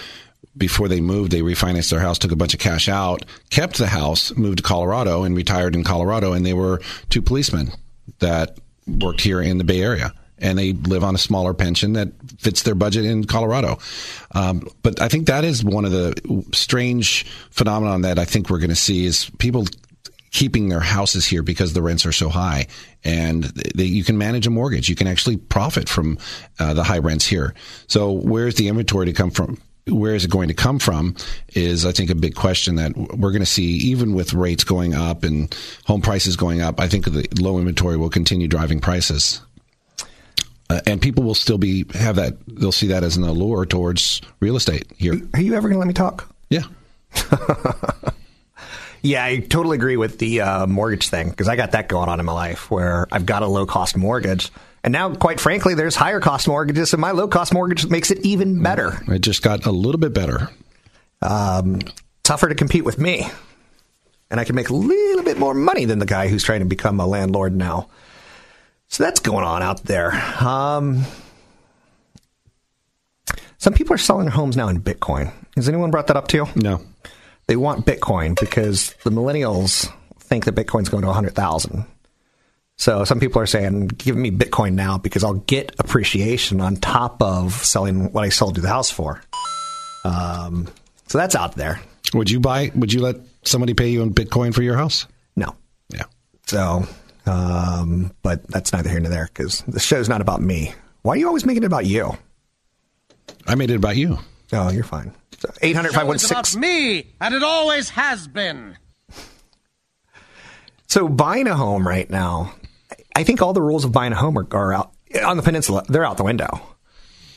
before 0.57 0.87
they 0.87 1.01
moved, 1.01 1.31
they 1.31 1.41
refinanced 1.41 1.89
their 1.89 1.99
house, 1.99 2.17
took 2.17 2.31
a 2.31 2.35
bunch 2.35 2.53
of 2.53 2.59
cash 2.59 2.89
out, 2.89 3.25
kept 3.49 3.77
the 3.77 3.87
house, 3.87 4.35
moved 4.35 4.57
to 4.57 4.63
Colorado, 4.63 5.23
and 5.23 5.35
retired 5.35 5.75
in 5.75 5.83
Colorado. 5.83 6.33
And 6.33 6.45
they 6.45 6.53
were 6.53 6.81
two 7.09 7.21
policemen 7.21 7.71
that 8.19 8.57
worked 8.87 9.21
here 9.21 9.41
in 9.41 9.57
the 9.57 9.63
Bay 9.63 9.81
Area 9.81 10.13
and 10.41 10.57
they 10.57 10.73
live 10.73 11.03
on 11.03 11.15
a 11.15 11.19
smaller 11.19 11.53
pension 11.53 11.93
that 11.93 12.09
fits 12.39 12.63
their 12.63 12.75
budget 12.75 13.05
in 13.05 13.23
Colorado. 13.25 13.77
Um, 14.31 14.67
but 14.81 14.99
I 14.99 15.07
think 15.07 15.27
that 15.27 15.45
is 15.45 15.63
one 15.63 15.85
of 15.85 15.91
the 15.91 16.43
strange 16.51 17.25
phenomenon 17.51 18.01
that 18.01 18.17
I 18.17 18.25
think 18.25 18.49
we're 18.49 18.57
going 18.57 18.69
to 18.69 18.75
see 18.75 19.05
is 19.05 19.29
people 19.37 19.65
keeping 20.31 20.69
their 20.69 20.79
houses 20.79 21.25
here 21.25 21.43
because 21.43 21.73
the 21.73 21.81
rents 21.81 22.05
are 22.05 22.11
so 22.11 22.29
high 22.29 22.67
and 23.03 23.43
they, 23.43 23.83
you 23.83 24.03
can 24.03 24.17
manage 24.17 24.47
a 24.47 24.49
mortgage. 24.49 24.87
You 24.87 24.95
can 24.95 25.07
actually 25.07 25.37
profit 25.37 25.89
from 25.89 26.17
uh, 26.57 26.73
the 26.73 26.83
high 26.83 26.99
rents 26.99 27.27
here. 27.27 27.53
So 27.87 28.11
where's 28.11 28.55
the 28.55 28.69
inventory 28.69 29.07
to 29.07 29.13
come 29.13 29.31
from? 29.31 29.61
Where 29.87 30.15
is 30.15 30.23
it 30.23 30.31
going 30.31 30.47
to 30.47 30.53
come 30.53 30.79
from? 30.79 31.15
Is 31.49 31.85
I 31.85 31.91
think 31.91 32.09
a 32.09 32.15
big 32.15 32.35
question 32.35 32.75
that 32.75 32.95
we're 32.95 33.31
going 33.31 33.41
to 33.41 33.45
see, 33.45 33.63
even 33.63 34.13
with 34.13 34.33
rates 34.33 34.63
going 34.63 34.93
up 34.93 35.23
and 35.23 35.53
home 35.85 36.01
prices 36.01 36.37
going 36.37 36.61
up. 36.61 36.79
I 36.79 36.87
think 36.87 37.05
the 37.05 37.27
low 37.39 37.57
inventory 37.57 37.97
will 37.97 38.09
continue 38.09 38.47
driving 38.47 38.79
prices. 38.79 39.41
Uh, 40.69 40.79
and 40.85 41.01
people 41.01 41.23
will 41.25 41.35
still 41.35 41.57
be 41.57 41.83
have 41.95 42.15
that 42.15 42.35
they'll 42.47 42.71
see 42.71 42.87
that 42.87 43.03
as 43.03 43.17
an 43.17 43.23
allure 43.23 43.65
towards 43.65 44.21
real 44.39 44.55
estate 44.55 44.85
here. 44.97 45.19
Are 45.33 45.41
you 45.41 45.55
ever 45.55 45.67
going 45.67 45.75
to 45.75 45.79
let 45.79 45.87
me 45.87 45.93
talk? 45.93 46.33
Yeah. 46.49 46.63
yeah, 49.01 49.23
I 49.23 49.39
totally 49.39 49.75
agree 49.75 49.97
with 49.97 50.17
the 50.19 50.41
uh, 50.41 50.67
mortgage 50.67 51.07
thing 51.09 51.29
because 51.29 51.47
I 51.47 51.55
got 51.55 51.71
that 51.71 51.87
going 51.89 52.09
on 52.09 52.19
in 52.19 52.25
my 52.25 52.33
life 52.33 52.69
where 52.69 53.07
I've 53.11 53.25
got 53.25 53.41
a 53.41 53.47
low 53.47 53.65
cost 53.65 53.97
mortgage. 53.97 54.51
And 54.83 54.91
now, 54.91 55.13
quite 55.13 55.39
frankly, 55.39 55.75
there's 55.75 55.95
higher 55.95 56.19
cost 56.19 56.47
mortgages, 56.47 56.93
and 56.93 57.01
my 57.01 57.11
low 57.11 57.27
cost 57.27 57.53
mortgage 57.53 57.87
makes 57.87 58.09
it 58.09 58.19
even 58.25 58.61
better. 58.61 58.99
It 59.07 59.19
just 59.19 59.43
got 59.43 59.65
a 59.65 59.71
little 59.71 59.99
bit 59.99 60.13
better. 60.13 60.49
Um, 61.21 61.81
tougher 62.23 62.49
to 62.49 62.55
compete 62.55 62.83
with 62.83 62.97
me. 62.97 63.27
And 64.31 64.39
I 64.39 64.43
can 64.43 64.55
make 64.55 64.69
a 64.69 64.73
little 64.73 65.23
bit 65.23 65.37
more 65.37 65.53
money 65.53 65.85
than 65.85 65.99
the 65.99 66.05
guy 66.05 66.29
who's 66.29 66.43
trying 66.43 66.61
to 66.61 66.65
become 66.65 66.99
a 66.99 67.05
landlord 67.05 67.55
now. 67.55 67.89
So 68.87 69.03
that's 69.03 69.19
going 69.19 69.45
on 69.45 69.61
out 69.61 69.83
there. 69.83 70.13
Um, 70.39 71.03
some 73.57 73.73
people 73.73 73.93
are 73.93 73.97
selling 73.99 74.25
their 74.25 74.31
homes 74.31 74.57
now 74.57 74.69
in 74.69 74.81
Bitcoin. 74.81 75.33
Has 75.55 75.67
anyone 75.67 75.91
brought 75.91 76.07
that 76.07 76.17
up 76.17 76.27
to 76.29 76.37
you? 76.37 76.47
No. 76.55 76.81
They 77.51 77.57
want 77.57 77.85
Bitcoin 77.85 78.39
because 78.39 78.95
the 79.03 79.09
millennials 79.09 79.91
think 80.19 80.45
that 80.45 80.55
Bitcoin's 80.55 80.87
going 80.87 81.01
to 81.01 81.07
100,000. 81.07 81.83
So 82.77 83.03
some 83.03 83.19
people 83.19 83.41
are 83.41 83.45
saying, 83.45 83.87
give 83.87 84.15
me 84.15 84.31
Bitcoin 84.31 84.71
now 84.71 84.97
because 84.97 85.25
I'll 85.25 85.33
get 85.33 85.75
appreciation 85.77 86.61
on 86.61 86.77
top 86.77 87.21
of 87.21 87.51
selling 87.51 88.13
what 88.13 88.23
I 88.23 88.29
sold 88.29 88.55
you 88.55 88.61
the 88.61 88.69
house 88.69 88.89
for. 88.89 89.21
Um, 90.05 90.69
so 91.07 91.17
that's 91.17 91.35
out 91.35 91.55
there. 91.55 91.81
Would 92.13 92.31
you 92.31 92.39
buy? 92.39 92.71
Would 92.73 92.93
you 92.93 93.01
let 93.01 93.17
somebody 93.43 93.73
pay 93.73 93.89
you 93.89 94.01
in 94.01 94.13
Bitcoin 94.13 94.55
for 94.55 94.63
your 94.63 94.77
house? 94.77 95.05
No. 95.35 95.53
Yeah. 95.89 96.05
So 96.45 96.87
Um, 97.25 98.13
but 98.23 98.47
that's 98.47 98.71
neither 98.71 98.89
here 98.89 99.01
nor 99.01 99.11
there 99.11 99.25
because 99.25 99.59
the 99.67 99.81
show's 99.81 100.07
not 100.07 100.21
about 100.21 100.41
me. 100.41 100.73
Why 101.01 101.15
are 101.15 101.17
you 101.17 101.27
always 101.27 101.45
making 101.45 101.63
it 101.63 101.65
about 101.65 101.85
you? 101.85 102.17
I 103.45 103.55
made 103.55 103.71
it 103.71 103.75
about 103.75 103.97
you. 103.97 104.19
Oh, 104.53 104.71
you're 104.71 104.85
fine. 104.85 105.13
800 105.61 105.89
It's 105.89 105.95
516 105.95 106.59
about 106.59 106.67
me, 106.67 107.07
and 107.19 107.33
it 107.33 107.43
always 107.43 107.89
has 107.89 108.27
been. 108.27 108.77
So 110.87 111.07
buying 111.07 111.47
a 111.47 111.55
home 111.55 111.87
right 111.87 112.09
now, 112.09 112.53
I 113.15 113.23
think 113.23 113.41
all 113.41 113.53
the 113.53 113.61
rules 113.61 113.85
of 113.85 113.91
buying 113.91 114.11
a 114.11 114.15
home 114.15 114.37
are, 114.37 114.47
are 114.51 114.73
out 114.73 114.91
on 115.23 115.37
the 115.37 115.43
peninsula. 115.43 115.83
They're 115.87 116.05
out 116.05 116.17
the 116.17 116.23
window, 116.23 116.49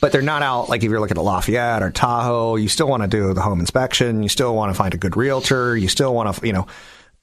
but 0.01 0.11
they're 0.11 0.21
not 0.21 0.41
out 0.41 0.67
like 0.69 0.83
if 0.83 0.89
you're 0.89 0.99
looking 0.99 1.17
at 1.17 1.23
Lafayette 1.23 1.81
or 1.81 1.91
Tahoe. 1.91 2.57
You 2.57 2.67
still 2.67 2.87
want 2.87 3.03
to 3.03 3.07
do 3.07 3.33
the 3.33 3.41
home 3.41 3.59
inspection. 3.59 4.23
You 4.23 4.29
still 4.29 4.53
want 4.55 4.71
to 4.71 4.77
find 4.77 4.93
a 4.93 4.97
good 4.97 5.15
realtor. 5.15 5.77
You 5.77 5.87
still 5.87 6.13
want 6.13 6.35
to, 6.35 6.45
you 6.45 6.53
know, 6.53 6.67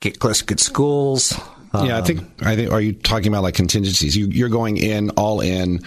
get 0.00 0.18
close 0.18 0.38
to 0.38 0.44
good 0.46 0.60
schools. 0.60 1.38
yeah, 1.74 1.98
I 1.98 2.02
think 2.02 2.22
I 2.42 2.56
think. 2.56 2.72
Are 2.72 2.80
you 2.80 2.92
talking 2.94 3.28
about 3.28 3.42
like 3.42 3.54
contingencies? 3.54 4.16
You, 4.16 4.26
you're 4.28 4.48
going 4.48 4.76
in 4.78 5.10
all 5.10 5.40
in. 5.40 5.80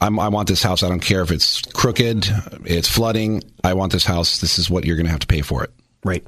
I'm, 0.00 0.18
I 0.18 0.28
want 0.28 0.48
this 0.48 0.62
house. 0.62 0.82
I 0.82 0.88
don't 0.88 1.00
care 1.00 1.22
if 1.22 1.30
it's 1.30 1.60
crooked, 1.60 2.28
it's 2.64 2.88
flooding. 2.88 3.42
I 3.62 3.74
want 3.74 3.92
this 3.92 4.04
house. 4.04 4.40
This 4.40 4.58
is 4.58 4.70
what 4.70 4.84
you're 4.84 4.96
going 4.96 5.06
to 5.06 5.12
have 5.12 5.20
to 5.20 5.26
pay 5.26 5.42
for 5.42 5.62
it. 5.64 5.70
Right. 6.04 6.26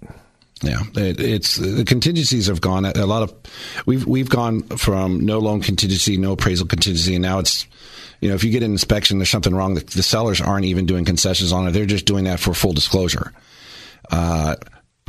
Yeah, 0.62 0.82
it, 0.94 1.18
it's 1.18 1.56
the 1.56 1.84
contingencies 1.84 2.46
have 2.46 2.60
gone 2.60 2.84
a 2.84 3.06
lot 3.06 3.22
of. 3.22 3.34
We've 3.84 4.06
we've 4.06 4.28
gone 4.28 4.62
from 4.62 5.20
no 5.20 5.40
loan 5.40 5.60
contingency, 5.60 6.16
no 6.16 6.32
appraisal 6.32 6.66
contingency, 6.66 7.14
and 7.14 7.22
now 7.22 7.38
it's. 7.40 7.66
You 8.20 8.28
know, 8.28 8.36
if 8.36 8.44
you 8.44 8.52
get 8.52 8.62
an 8.62 8.70
inspection, 8.70 9.18
there's 9.18 9.30
something 9.30 9.52
wrong. 9.52 9.74
The, 9.74 9.80
the 9.80 10.02
sellers 10.04 10.40
aren't 10.40 10.66
even 10.66 10.86
doing 10.86 11.04
concessions 11.04 11.50
on 11.50 11.66
it; 11.66 11.72
they're 11.72 11.86
just 11.86 12.06
doing 12.06 12.24
that 12.24 12.38
for 12.38 12.54
full 12.54 12.72
disclosure. 12.72 13.32
Uh, 14.12 14.54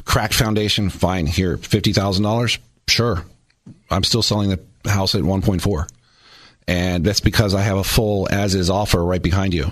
cracked 0.03 0.33
foundation, 0.33 0.89
fine. 0.89 1.27
Here, 1.27 1.57
fifty 1.57 1.93
thousand 1.93 2.23
dollars, 2.23 2.57
sure. 2.87 3.23
I'm 3.91 4.03
still 4.03 4.23
selling 4.23 4.49
the 4.49 4.89
house 4.89 5.13
at 5.13 5.21
one 5.21 5.43
point 5.43 5.61
four, 5.61 5.85
and 6.67 7.03
that's 7.03 7.19
because 7.19 7.53
I 7.55 7.61
have 7.61 7.77
a 7.77 7.83
full 7.83 8.27
as 8.31 8.55
is 8.55 8.69
offer 8.69 9.03
right 9.03 9.21
behind 9.21 9.53
you 9.53 9.71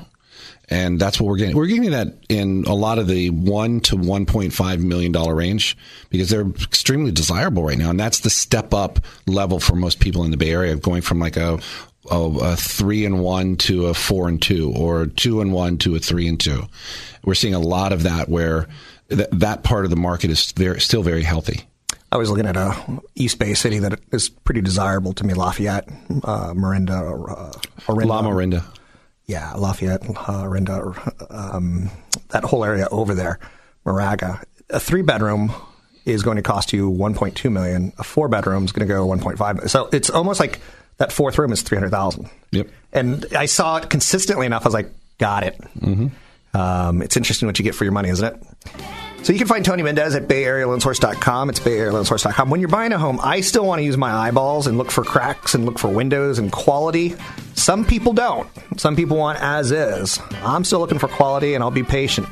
and 0.71 0.97
that's 0.97 1.19
what 1.19 1.27
we're 1.27 1.35
getting. 1.35 1.55
We're 1.55 1.65
getting 1.65 1.91
that 1.91 2.13
in 2.29 2.63
a 2.65 2.73
lot 2.73 2.97
of 2.97 3.07
the 3.07 3.29
one 3.29 3.81
to 3.81 3.97
one 3.97 4.25
point 4.25 4.53
five 4.53 4.81
million 4.81 5.11
dollar 5.11 5.35
range 5.35 5.77
because 6.09 6.29
they're 6.29 6.47
extremely 6.47 7.11
desirable 7.11 7.63
right 7.63 7.77
now, 7.77 7.89
and 7.89 7.99
that's 7.99 8.21
the 8.21 8.29
step 8.29 8.73
up 8.73 8.99
level 9.27 9.59
for 9.59 9.75
most 9.75 9.99
people 9.99 10.23
in 10.23 10.31
the 10.31 10.37
Bay 10.37 10.51
Area, 10.51 10.77
going 10.77 11.01
from 11.01 11.19
like 11.19 11.35
a 11.35 11.59
a, 12.09 12.15
a 12.15 12.55
three 12.55 13.05
and 13.05 13.19
one 13.19 13.57
to 13.57 13.87
a 13.87 13.93
four 13.93 14.29
and 14.29 14.41
two, 14.41 14.71
or 14.73 15.07
two 15.07 15.41
and 15.41 15.51
one 15.51 15.77
to 15.79 15.95
a 15.95 15.99
three 15.99 16.27
and 16.27 16.39
two. 16.39 16.63
We're 17.23 17.35
seeing 17.35 17.53
a 17.53 17.59
lot 17.59 17.91
of 17.91 18.03
that 18.03 18.29
where 18.29 18.67
th- 19.09 19.29
that 19.33 19.63
part 19.63 19.83
of 19.83 19.91
the 19.91 19.97
market 19.97 20.31
is 20.31 20.53
very, 20.53 20.79
still 20.79 21.03
very 21.03 21.23
healthy. 21.23 21.65
I 22.11 22.17
was 22.17 22.29
looking 22.29 22.45
at 22.45 22.57
a 22.57 22.75
East 23.15 23.39
Bay 23.39 23.53
city 23.53 23.79
that 23.79 23.99
is 24.11 24.29
pretty 24.29 24.61
desirable 24.61 25.13
to 25.13 25.23
me, 25.23 25.33
Lafayette, 25.33 25.87
uh, 26.23 26.53
Marinda, 26.53 26.99
uh, 27.29 27.51
Orinda. 27.87 28.05
Lamorinda. 28.05 28.65
Yeah, 29.27 29.53
Lafayette, 29.53 30.03
uh, 30.09 30.43
Orinda, 30.43 30.93
um, 31.29 31.89
that 32.29 32.43
whole 32.43 32.65
area 32.65 32.87
over 32.91 33.15
there, 33.15 33.39
Moraga. 33.85 34.41
A 34.69 34.79
three 34.79 35.03
bedroom 35.03 35.53
is 36.05 36.23
going 36.23 36.35
to 36.35 36.43
cost 36.43 36.73
you 36.73 36.91
1.2 36.91 37.51
million. 37.51 37.93
A 37.97 38.03
four 38.03 38.27
bedroom 38.27 38.65
is 38.65 38.71
going 38.71 38.87
to 38.87 38.93
go 38.93 39.07
1.5 39.07 39.37
million. 39.55 39.69
So 39.69 39.87
it's 39.93 40.09
almost 40.09 40.39
like 40.39 40.59
that 40.97 41.11
fourth 41.11 41.37
room 41.37 41.51
is 41.53 41.61
300,000. 41.61 42.29
Yep. 42.51 42.67
And 42.91 43.25
I 43.35 43.45
saw 43.45 43.77
it 43.77 43.89
consistently 43.89 44.45
enough. 44.45 44.65
I 44.65 44.67
was 44.67 44.73
like, 44.73 44.91
got 45.17 45.43
it. 45.43 45.59
Mm-hmm. 45.79 46.07
Um, 46.57 47.01
it's 47.01 47.15
interesting 47.15 47.47
what 47.47 47.57
you 47.57 47.63
get 47.63 47.75
for 47.75 47.85
your 47.85 47.93
money, 47.93 48.09
isn't 48.09 48.25
it? 48.25 48.43
So 49.23 49.33
you 49.33 49.39
can 49.39 49.47
find 49.47 49.63
Tony 49.63 49.83
Mendez 49.83 50.15
at 50.15 50.27
BayAreaLoanSource.com. 50.27 51.49
It's 51.49 51.59
BayAreaLoanSource.com. 51.59 52.49
When 52.49 52.59
you're 52.59 52.69
buying 52.69 52.91
a 52.91 52.97
home, 52.97 53.19
I 53.21 53.41
still 53.41 53.65
want 53.65 53.77
to 53.79 53.83
use 53.83 53.97
my 53.97 54.11
eyeballs 54.11 54.65
and 54.65 54.79
look 54.79 54.89
for 54.89 55.03
cracks 55.03 55.53
and 55.53 55.65
look 55.65 55.77
for 55.77 55.89
windows 55.89 56.39
and 56.39 56.51
quality. 56.51 57.15
Some 57.53 57.85
people 57.85 58.13
don't. 58.13 58.49
Some 58.77 58.95
people 58.95 59.17
want 59.17 59.39
as 59.41 59.71
is. 59.71 60.19
I'm 60.43 60.63
still 60.63 60.79
looking 60.79 60.97
for 60.97 61.07
quality 61.07 61.53
and 61.53 61.63
I'll 61.63 61.69
be 61.69 61.83
patient. 61.83 62.27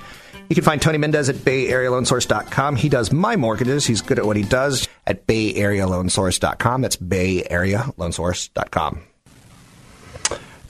You 0.50 0.56
can 0.56 0.64
find 0.64 0.82
Tony 0.82 0.98
Mendez 0.98 1.30
at 1.30 1.36
BayAreaLoanSource.com. 1.36 2.76
He 2.76 2.90
does 2.90 3.12
my 3.12 3.36
mortgages. 3.36 3.86
He's 3.86 4.02
good 4.02 4.18
at 4.18 4.26
what 4.26 4.36
he 4.36 4.42
does 4.42 4.88
at 5.06 5.28
BayAreaLoanSource.com. 5.28 6.82
That's 6.82 6.98
BayAreaLoanSource.com. 6.98 9.09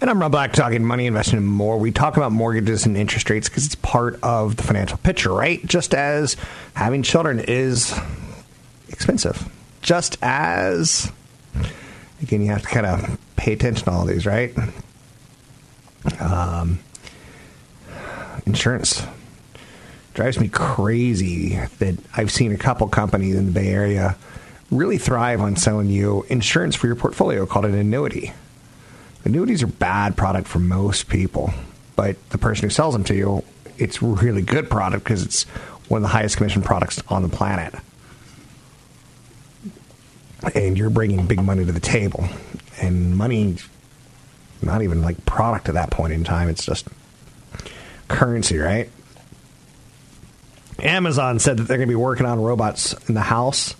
And 0.02 0.10
I'm 0.10 0.22
Rob 0.22 0.32
Black 0.32 0.54
talking 0.54 0.86
money, 0.86 1.08
investing, 1.08 1.40
and 1.40 1.48
more. 1.48 1.78
We 1.78 1.92
talk 1.92 2.16
about 2.16 2.32
mortgages 2.32 2.86
and 2.86 2.96
interest 2.96 3.30
rates 3.30 3.50
because 3.50 3.66
it's 3.66 3.76
part 3.76 4.18
of 4.24 4.56
the 4.56 4.64
financial 4.64 4.98
picture, 4.98 5.34
right? 5.34 5.66
Just 5.66 5.94
as 5.94 6.38
having 6.74 7.04
children 7.04 7.40
is 7.40 7.94
expensive. 8.88 9.52
Just 9.82 10.18
as, 10.22 11.12
again, 12.22 12.42
you 12.42 12.48
have 12.48 12.62
to 12.62 12.68
kind 12.70 12.86
of 12.86 13.20
pay 13.36 13.52
attention 13.52 13.84
to 13.86 13.92
all 13.92 14.06
these, 14.06 14.26
right? 14.26 14.54
Um, 16.22 16.80
insurance 18.46 19.06
drives 20.14 20.40
me 20.40 20.48
crazy 20.48 21.60
that 21.80 21.98
I've 22.16 22.32
seen 22.32 22.54
a 22.54 22.58
couple 22.58 22.88
companies 22.88 23.36
in 23.36 23.48
the 23.48 23.52
Bay 23.52 23.68
Area 23.68 24.16
really 24.72 24.98
thrive 24.98 25.42
on 25.42 25.58
selling 25.58 25.90
you 25.90 26.26
insurance 26.30 26.76
for 26.76 26.88
your 26.88 26.96
portfolio 26.96 27.46
called 27.46 27.66
an 27.66 27.76
annuity. 27.76 28.32
Annuities 29.25 29.63
are 29.63 29.67
bad 29.67 30.15
product 30.15 30.47
for 30.47 30.60
most 30.60 31.10
people, 31.10 31.53
but 31.95 32.17
the 32.29 32.38
person 32.38 32.63
who 32.65 32.69
sells 32.69 32.93
them 32.93 33.03
to 33.05 33.15
you, 33.15 33.43
it's 33.77 34.01
really 34.01 34.41
good 34.41 34.69
product 34.69 35.03
because 35.03 35.23
it's 35.23 35.43
one 35.89 35.99
of 35.99 36.03
the 36.03 36.08
highest 36.10 36.38
commission 36.38 36.62
products 36.62 37.01
on 37.10 37.23
the 37.23 37.29
planet. 37.29 37.73
And 40.55 40.77
you're 40.77 40.89
bringing 40.89 41.25
big 41.25 41.43
money 41.43 41.65
to 41.65 41.71
the 41.71 41.82
table. 41.82 42.27
And 42.82 43.17
money, 43.17 43.58
not 44.62 44.84
even 44.84 45.01
like 45.01 45.25
product 45.25 45.67
at 45.67 45.73
that 45.73 45.91
point 45.91 46.13
in 46.13 46.23
time, 46.23 46.47
it's 46.47 46.65
just 46.65 46.88
currency, 48.08 48.58
right? 48.58 48.89
Amazon 50.79 51.39
said 51.39 51.58
that 51.58 51.63
they're 51.63 51.77
going 51.77 51.89
to 51.89 51.91
be 51.91 51.95
working 51.95 52.25
on 52.25 52.41
robots 52.41 52.93
in 53.10 53.15
the 53.15 53.21
house 53.21 53.75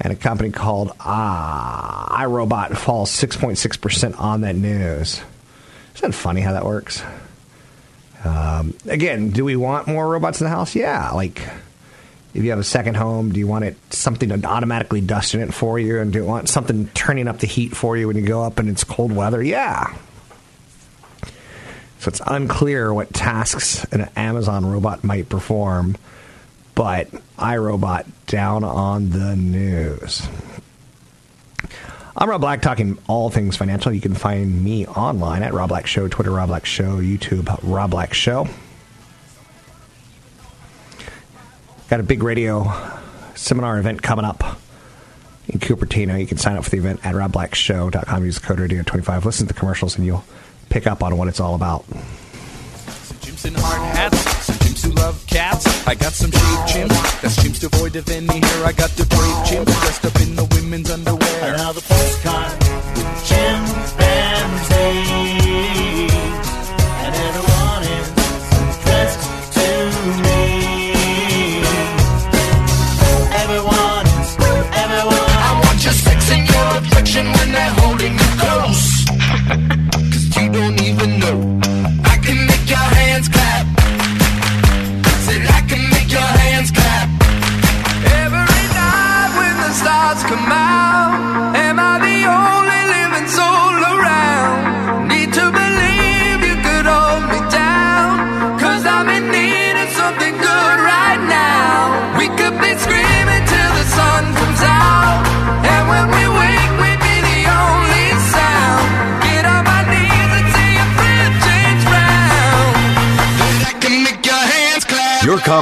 and 0.00 0.12
a 0.12 0.16
company 0.16 0.50
called 0.50 0.92
ah, 1.00 2.18
iRobot 2.20 2.76
falls 2.76 3.10
6.6% 3.10 4.20
on 4.20 4.42
that 4.42 4.56
news. 4.56 5.22
Isn't 5.94 6.10
that 6.10 6.12
funny 6.12 6.40
how 6.40 6.52
that 6.52 6.64
works? 6.64 7.02
Um, 8.24 8.74
again, 8.86 9.30
do 9.30 9.44
we 9.44 9.56
want 9.56 9.86
more 9.86 10.06
robots 10.06 10.40
in 10.40 10.44
the 10.44 10.50
house? 10.50 10.74
Yeah. 10.74 11.10
Like, 11.12 11.40
if 12.34 12.44
you 12.44 12.50
have 12.50 12.58
a 12.58 12.64
second 12.64 12.96
home, 12.96 13.32
do 13.32 13.38
you 13.38 13.46
want 13.46 13.64
it 13.64 13.76
something 13.90 14.28
to 14.28 14.46
automatically 14.46 15.00
dust 15.00 15.34
in 15.34 15.40
it 15.40 15.54
for 15.54 15.78
you? 15.78 16.00
And 16.00 16.12
do 16.12 16.18
you 16.18 16.24
want 16.24 16.48
something 16.48 16.88
turning 16.88 17.28
up 17.28 17.38
the 17.38 17.46
heat 17.46 17.74
for 17.74 17.96
you 17.96 18.08
when 18.08 18.16
you 18.16 18.26
go 18.26 18.42
up 18.42 18.58
and 18.58 18.68
it's 18.68 18.84
cold 18.84 19.12
weather? 19.12 19.42
Yeah. 19.42 19.96
So 22.00 22.08
it's 22.08 22.20
unclear 22.26 22.92
what 22.92 23.14
tasks 23.14 23.84
an 23.86 24.10
Amazon 24.16 24.66
robot 24.66 25.02
might 25.02 25.28
perform 25.28 25.96
but 26.76 27.10
iRobot 27.38 28.06
down 28.26 28.62
on 28.62 29.10
the 29.10 29.34
news. 29.34 30.28
I'm 32.16 32.30
Rob 32.30 32.42
Black, 32.42 32.62
talking 32.62 32.98
all 33.08 33.30
things 33.30 33.56
financial. 33.56 33.92
You 33.92 34.00
can 34.00 34.14
find 34.14 34.62
me 34.62 34.86
online 34.86 35.42
at 35.42 35.52
Rob 35.52 35.70
Black 35.70 35.86
Show, 35.86 36.06
Twitter 36.06 36.30
Rob 36.30 36.48
Black 36.48 36.64
Show, 36.64 36.98
YouTube 36.98 37.58
Rob 37.62 37.90
Black 37.90 38.14
Show. 38.14 38.46
Got 41.88 42.00
a 42.00 42.04
big 42.04 42.22
radio 42.22 42.72
seminar 43.34 43.78
event 43.78 44.02
coming 44.02 44.24
up 44.24 44.58
in 45.48 45.58
Cupertino. 45.58 46.20
You 46.20 46.26
can 46.26 46.38
sign 46.38 46.56
up 46.56 46.64
for 46.64 46.70
the 46.70 46.78
event 46.78 47.00
at 47.04 47.14
robblackshow.com. 47.14 48.24
Use 48.24 48.38
the 48.38 48.46
code 48.46 48.58
radio25. 48.58 49.24
Listen 49.24 49.46
to 49.46 49.54
the 49.54 49.58
commercials 49.58 49.96
and 49.96 50.04
you'll 50.04 50.24
pick 50.68 50.86
up 50.86 51.02
on 51.02 51.16
what 51.16 51.28
it's 51.28 51.40
all 51.40 51.54
about. 51.54 51.84
Love 54.96 55.24
cats. 55.26 55.66
I 55.86 55.94
got 55.94 56.12
some 56.12 56.30
shaved 56.30 56.68
chimps, 56.68 57.20
that's 57.22 57.36
chimps 57.36 57.60
devoid 57.60 57.96
of 57.96 58.08
any 58.08 58.38
hair. 58.40 58.64
I 58.64 58.72
got 58.72 58.90
the 58.90 59.06
brave 59.06 59.38
chimps 59.48 59.80
dressed 59.80 60.04
up 60.04 60.16
in 60.20 60.36
the 60.36 60.44
women's 60.54 60.90
underwear. 60.90 61.54
Another 61.54 61.80
postcard 61.80 62.52
with 62.96 63.24
chimpanzees, 63.28 64.75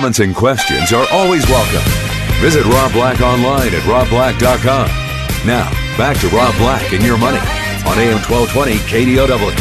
comments, 0.05 0.21
and 0.21 0.37
questions 0.37 0.93
are 0.93 1.07
always 1.13 1.49
welcome. 1.49 1.81
Visit 2.43 2.63
Rob 2.67 2.93
Black 2.93 3.23
online 3.23 3.69
at 3.69 3.83
robblack.com. 3.85 4.87
Now, 5.47 5.71
back 5.97 6.19
to 6.19 6.29
Rob 6.29 6.55
Black 6.59 6.93
and 6.93 7.03
your 7.03 7.17
money 7.17 7.39
on 7.39 7.99
AM 7.99 8.21
1220 8.21 8.75
KDOW. 8.85 9.55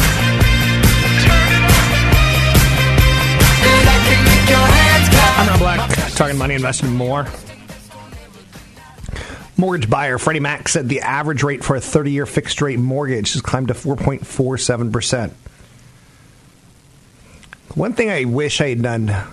I'm 5.38 5.48
Rob 5.48 5.58
Black, 5.60 6.12
talking 6.12 6.36
money, 6.36 6.56
investing 6.56 6.92
more. 6.92 7.26
Mortgage 9.56 9.88
buyer 9.88 10.18
Freddie 10.18 10.40
Mac 10.40 10.68
said 10.68 10.90
the 10.90 11.00
average 11.00 11.42
rate 11.42 11.64
for 11.64 11.74
a 11.74 11.80
30 11.80 12.10
year 12.10 12.26
fixed 12.26 12.60
rate 12.60 12.78
mortgage 12.78 13.32
has 13.32 13.40
climbed 13.40 13.68
to 13.68 13.74
4.47%. 13.74 15.30
One 17.74 17.94
thing 17.94 18.10
I 18.10 18.24
wish 18.24 18.60
I 18.60 18.68
had 18.68 18.82
done 18.82 19.26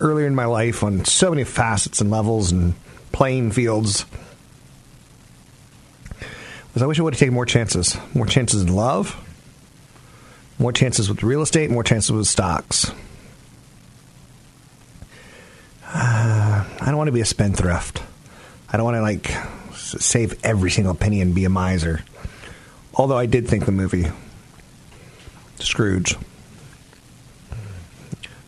earlier 0.00 0.26
in 0.26 0.34
my 0.34 0.44
life 0.46 0.82
on 0.82 1.04
so 1.04 1.30
many 1.30 1.44
facets 1.44 2.00
and 2.00 2.10
levels 2.10 2.52
and 2.52 2.74
playing 3.12 3.50
fields 3.50 4.04
was 6.74 6.82
I 6.82 6.86
wish 6.86 7.00
I 7.00 7.02
would 7.02 7.14
have 7.14 7.18
taken 7.18 7.34
more 7.34 7.46
chances. 7.46 7.96
More 8.14 8.26
chances 8.26 8.60
in 8.60 8.74
love, 8.74 9.16
more 10.58 10.72
chances 10.72 11.08
with 11.08 11.22
real 11.22 11.40
estate, 11.40 11.70
more 11.70 11.82
chances 11.82 12.12
with 12.12 12.26
stocks. 12.26 12.92
Uh, 15.86 16.64
I 16.80 16.84
don't 16.84 16.98
want 16.98 17.08
to 17.08 17.12
be 17.12 17.22
a 17.22 17.26
spendthrift. 17.26 18.02
I 18.68 18.76
don't 18.76 18.84
want 18.84 18.96
to 18.96 19.02
like 19.02 19.32
save 19.74 20.38
every 20.44 20.70
single 20.70 20.94
penny 20.94 21.22
and 21.22 21.34
be 21.34 21.46
a 21.46 21.48
miser. 21.48 22.02
Although 22.94 23.16
I 23.16 23.24
did 23.24 23.48
think 23.48 23.64
the 23.64 23.72
movie 23.72 24.06
Scrooge 25.60 26.16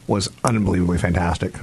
was 0.09 0.29
unbelievably 0.43 0.99
fantastic. 0.99 1.55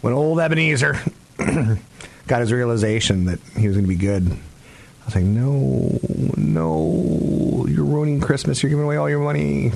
When 0.00 0.12
old 0.12 0.40
Ebenezer 0.40 0.96
got 2.26 2.40
his 2.40 2.52
realization 2.52 3.26
that 3.26 3.38
he 3.56 3.68
was 3.68 3.76
going 3.76 3.84
to 3.86 3.88
be 3.88 3.94
good, 3.96 4.26
I 4.30 5.04
was 5.04 5.14
like, 5.14 5.24
no, 5.24 5.98
no, 6.36 7.66
you're 7.68 7.84
ruining 7.84 8.20
Christmas. 8.20 8.62
You're 8.62 8.70
giving 8.70 8.84
away 8.84 8.96
all 8.96 9.08
your 9.08 9.20
money. 9.20 9.72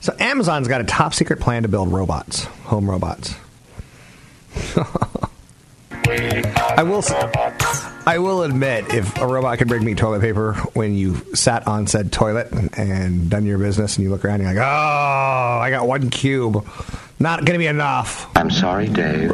So 0.00 0.14
Amazon's 0.18 0.68
got 0.68 0.80
a 0.80 0.84
top 0.84 1.14
secret 1.14 1.40
plan 1.40 1.62
to 1.62 1.68
build 1.68 1.92
robots, 1.92 2.44
home 2.64 2.90
robots. 2.90 3.34
I 6.06 6.82
will. 6.82 6.98
s- 6.98 7.83
I 8.06 8.18
will 8.18 8.42
admit, 8.42 8.92
if 8.92 9.16
a 9.16 9.26
robot 9.26 9.56
could 9.58 9.68
bring 9.68 9.82
me 9.82 9.94
toilet 9.94 10.20
paper 10.20 10.52
when 10.74 10.94
you 10.94 11.16
sat 11.34 11.66
on 11.66 11.86
said 11.86 12.12
toilet 12.12 12.52
and 12.76 13.30
done 13.30 13.46
your 13.46 13.56
business, 13.56 13.96
and 13.96 14.04
you 14.04 14.10
look 14.10 14.24
around, 14.24 14.42
and 14.42 14.44
you're 14.44 14.54
like, 14.54 14.62
"Oh, 14.62 15.58
I 15.62 15.70
got 15.70 15.86
one 15.86 16.10
cube, 16.10 16.66
not 17.18 17.40
going 17.46 17.54
to 17.54 17.58
be 17.58 17.66
enough." 17.66 18.26
I'm 18.36 18.50
sorry, 18.50 18.88
Dave. 18.88 19.32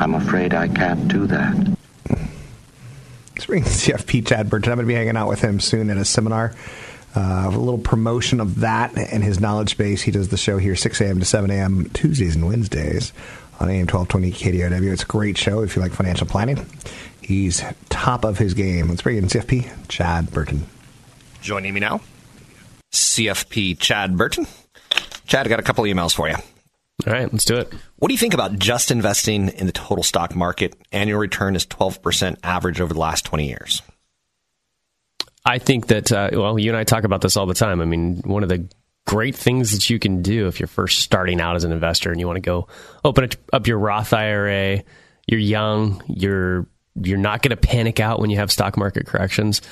I'm 0.00 0.14
afraid 0.14 0.54
I 0.54 0.68
can't 0.68 1.08
do 1.08 1.26
that. 1.26 1.76
Spring 3.40 3.64
CFP 3.64 4.26
Chad 4.26 4.48
Burton. 4.48 4.70
I'm 4.70 4.76
going 4.76 4.86
to 4.86 4.92
be 4.92 4.94
hanging 4.94 5.16
out 5.16 5.28
with 5.28 5.40
him 5.40 5.58
soon 5.58 5.90
at 5.90 5.96
a 5.96 6.04
seminar. 6.04 6.54
Uh, 7.16 7.46
a 7.46 7.58
little 7.58 7.78
promotion 7.78 8.38
of 8.38 8.60
that 8.60 8.96
and 8.96 9.24
his 9.24 9.40
knowledge 9.40 9.76
base. 9.76 10.02
He 10.02 10.12
does 10.12 10.28
the 10.28 10.36
show 10.36 10.58
here 10.58 10.76
6 10.76 11.00
a.m. 11.00 11.18
to 11.18 11.24
7 11.24 11.50
a.m. 11.50 11.90
Tuesdays 11.94 12.36
and 12.36 12.46
Wednesdays 12.46 13.12
on 13.58 13.70
AM 13.70 13.86
1220 13.88 14.30
KDOW. 14.30 14.92
It's 14.92 15.02
a 15.02 15.06
great 15.06 15.36
show 15.36 15.62
if 15.62 15.74
you 15.74 15.82
like 15.82 15.92
financial 15.92 16.26
planning. 16.26 16.64
He's 17.28 17.62
top 17.90 18.24
of 18.24 18.38
his 18.38 18.54
game. 18.54 18.88
Let's 18.88 19.02
bring 19.02 19.18
in 19.18 19.26
CFP 19.26 19.86
Chad 19.88 20.30
Burton. 20.30 20.66
Joining 21.42 21.74
me 21.74 21.80
now, 21.80 22.00
CFP 22.90 23.78
Chad 23.78 24.16
Burton. 24.16 24.46
Chad, 25.26 25.44
I 25.44 25.50
got 25.50 25.60
a 25.60 25.62
couple 25.62 25.84
emails 25.84 26.14
for 26.14 26.26
you. 26.26 26.36
All 27.06 27.12
right, 27.12 27.30
let's 27.30 27.44
do 27.44 27.58
it. 27.58 27.70
What 27.96 28.08
do 28.08 28.14
you 28.14 28.18
think 28.18 28.32
about 28.32 28.58
just 28.58 28.90
investing 28.90 29.50
in 29.50 29.66
the 29.66 29.72
total 29.72 30.02
stock 30.02 30.34
market? 30.34 30.74
Annual 30.90 31.18
return 31.18 31.54
is 31.54 31.66
12% 31.66 32.38
average 32.42 32.80
over 32.80 32.94
the 32.94 32.98
last 32.98 33.26
20 33.26 33.46
years. 33.46 33.82
I 35.44 35.58
think 35.58 35.88
that, 35.88 36.10
uh, 36.10 36.30
well, 36.32 36.58
you 36.58 36.70
and 36.70 36.78
I 36.78 36.84
talk 36.84 37.04
about 37.04 37.20
this 37.20 37.36
all 37.36 37.44
the 37.44 37.52
time. 37.52 37.82
I 37.82 37.84
mean, 37.84 38.22
one 38.24 38.42
of 38.42 38.48
the 38.48 38.66
great 39.06 39.36
things 39.36 39.72
that 39.72 39.90
you 39.90 39.98
can 39.98 40.22
do 40.22 40.46
if 40.46 40.60
you're 40.60 40.66
first 40.66 41.00
starting 41.00 41.42
out 41.42 41.56
as 41.56 41.64
an 41.64 41.72
investor 41.72 42.10
and 42.10 42.18
you 42.18 42.26
want 42.26 42.38
to 42.38 42.40
go 42.40 42.68
open 43.04 43.28
up 43.52 43.66
your 43.66 43.78
Roth 43.78 44.14
IRA, 44.14 44.82
you're 45.26 45.40
young, 45.40 46.02
you're 46.06 46.66
you're 47.02 47.18
not 47.18 47.42
going 47.42 47.50
to 47.50 47.56
panic 47.56 48.00
out 48.00 48.20
when 48.20 48.30
you 48.30 48.36
have 48.36 48.50
stock 48.50 48.76
market 48.76 49.06
corrections. 49.06 49.62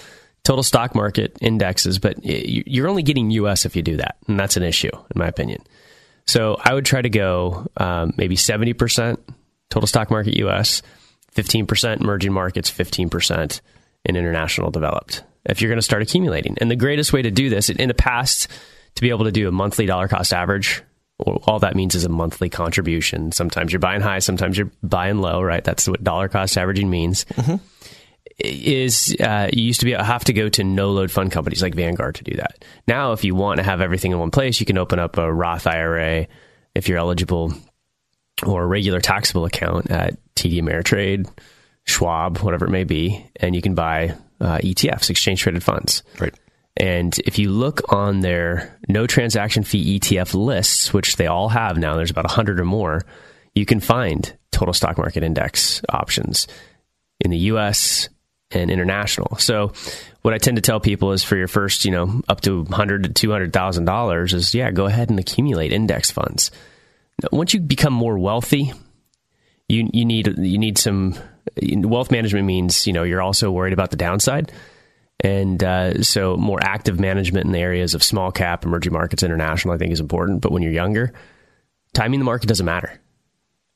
Total 0.45 0.62
stock 0.62 0.95
market 0.95 1.37
indexes, 1.41 1.99
but 1.99 2.19
you're 2.23 2.89
only 2.89 3.03
getting 3.03 3.31
US 3.31 3.65
if 3.65 3.75
you 3.75 3.83
do 3.83 3.97
that, 3.97 4.17
and 4.29 4.39
that's 4.39 4.57
an 4.57 4.62
issue 4.62 4.91
in 4.95 5.19
my 5.19 5.27
opinion. 5.27 5.62
So 6.27 6.57
I 6.62 6.75
would 6.75 6.85
try 6.85 7.03
to 7.03 7.11
go 7.11 7.67
um, 7.77 8.12
maybe 8.17 8.37
70% 8.37 9.19
total 9.71 9.87
stock 9.87 10.11
market 10.11 10.37
US, 10.39 10.83
15% 11.35 12.01
emerging 12.01 12.33
markets, 12.33 12.71
15% 12.71 13.61
in 14.05 14.17
international 14.17 14.71
developed. 14.71 15.23
If 15.45 15.61
you're 15.61 15.69
going 15.69 15.79
to 15.79 15.83
start 15.83 16.03
accumulating. 16.03 16.57
And 16.61 16.71
the 16.71 16.77
greatest 16.77 17.12
way 17.12 17.23
to 17.23 17.31
do 17.31 17.49
this 17.49 17.69
in 17.69 17.89
the 17.89 17.95
past, 17.95 18.49
to 18.97 19.03
be 19.03 19.11
able 19.11 19.27
to 19.27 19.33
do 19.33 19.49
a 19.49 19.53
monthly 19.53 19.87
dollar 19.87 20.09
cost 20.09 20.33
average, 20.33 20.83
all 21.18 21.59
that 21.61 21.74
means 21.74 21.94
is 21.94 22.05
a 22.05 22.09
monthly 22.09 22.48
contribution. 22.48 23.33
Sometimes 23.33 23.72
you're 23.72 23.81
buying 23.81 24.00
high, 24.02 24.18
sometimes 24.18 24.59
you're 24.59 24.70
buying 24.83 25.18
low, 25.18 25.40
right? 25.42 25.64
That's 25.64 25.88
what 25.88 26.05
dollar 26.05 26.29
cost 26.29 26.59
averaging 26.59 26.90
means. 26.90 27.24
Is 28.38 29.16
uh, 29.18 29.48
you 29.50 29.62
used 29.62 29.81
to 29.81 29.87
be 29.87 29.92
have 29.92 30.24
to 30.24 30.35
go 30.35 30.50
to 30.50 30.62
no 30.62 30.90
load 30.90 31.11
fund 31.11 31.33
companies 31.33 31.62
like 31.62 31.74
Vanguard 31.74 32.16
to 32.16 32.24
do 32.24 32.37
that. 32.37 32.66
Now, 32.87 33.12
if 33.12 33.24
you 33.24 33.35
want 33.35 33.59
to 33.59 33.62
have 33.62 33.81
everything 33.81 34.12
in 34.12 34.18
one 34.18 34.31
place, 34.31 34.61
you 34.61 34.66
can 34.66 34.76
open 34.76 34.98
up 34.98 35.16
a 35.16 35.33
Roth 35.33 35.66
IRA 35.66 36.26
if 36.74 36.87
you're 36.87 36.98
eligible, 36.98 37.55
or 38.44 38.62
a 38.62 38.66
regular 38.66 39.00
taxable 39.00 39.46
account 39.46 39.90
at 39.90 40.18
TD 40.35 40.61
Ameritrade, 40.61 41.26
Schwab, 41.87 42.38
whatever 42.38 42.66
it 42.66 42.70
may 42.70 42.85
be, 42.85 43.26
and 43.37 43.57
you 43.57 43.62
can 43.62 43.74
buy 43.74 44.14
uh, 44.38 44.59
ETFs, 44.59 45.09
exchange 45.09 45.40
traded 45.40 45.62
funds. 45.62 46.02
Right. 46.20 46.35
And 46.77 47.19
if 47.21 47.39
you 47.39 47.51
look 47.51 47.93
on 47.93 48.21
their 48.21 48.79
no 48.89 49.07
transaction 49.07 49.62
fee 49.62 49.99
ETF 49.99 50.35
lists, 50.35 50.93
which 50.93 51.17
they 51.17 51.27
all 51.27 51.49
have 51.49 51.79
now, 51.79 51.97
there's 51.97 52.11
about 52.11 52.25
100 52.25 52.61
or 52.61 52.65
more, 52.65 53.03
you 53.55 53.65
can 53.65 53.81
find 53.81 54.37
total 54.53 54.75
stock 54.75 54.99
market 54.99 55.23
index 55.23 55.81
options 55.89 56.47
in 57.21 57.31
the 57.31 57.39
US 57.39 58.09
and 58.51 58.71
international. 58.71 59.37
So 59.39 59.73
what 60.23 60.35
I 60.35 60.39
tend 60.39 60.57
to 60.57 60.62
tell 60.62 60.81
people 60.81 61.12
is 61.12 61.25
for 61.25 61.37
your 61.37 61.49
first, 61.49 61.85
you 61.85 61.91
know, 61.91 62.21
up 62.29 62.43
to 62.43 62.62
100 62.62 63.05
to 63.05 63.09
200,000 63.11 63.85
dollars 63.85 64.35
is 64.35 64.55
yeah, 64.55 64.71
go 64.71 64.87
ahead 64.87 65.11
and 65.11 65.19
accumulate 65.19 65.73
index 65.73 66.11
funds. 66.11 66.51
Once 67.33 67.55
you 67.55 67.61
become 67.61 67.93
more 67.93 68.19
wealthy, 68.19 68.73
you 69.69 69.89
you 69.93 70.05
need 70.05 70.39
you 70.39 70.59
need 70.59 70.79
some 70.79 71.15
wealth 71.62 72.11
management 72.11 72.47
means, 72.47 72.87
you 72.87 72.93
know, 72.93 73.03
you're 73.03 73.23
also 73.23 73.51
worried 73.51 73.73
about 73.73 73.91
the 73.91 73.97
downside. 73.97 74.53
And 75.20 75.62
uh, 75.64 76.02
so, 76.02 76.37
more 76.37 76.59
active 76.62 77.00
management 77.00 77.46
in 77.46 77.52
the 77.52 77.59
areas 77.59 77.94
of 77.94 78.02
small 78.02 78.31
cap, 78.31 78.64
emerging 78.64 78.92
markets, 78.92 79.22
international, 79.22 79.74
I 79.74 79.79
think 79.79 79.92
is 79.92 80.00
important. 80.00 80.42
But 80.42 80.52
when 80.52 80.62
you're 80.62 80.72
younger, 80.72 81.12
timing 81.94 82.20
the 82.20 82.24
market 82.24 82.48
doesn't 82.48 82.66
matter. 82.66 83.00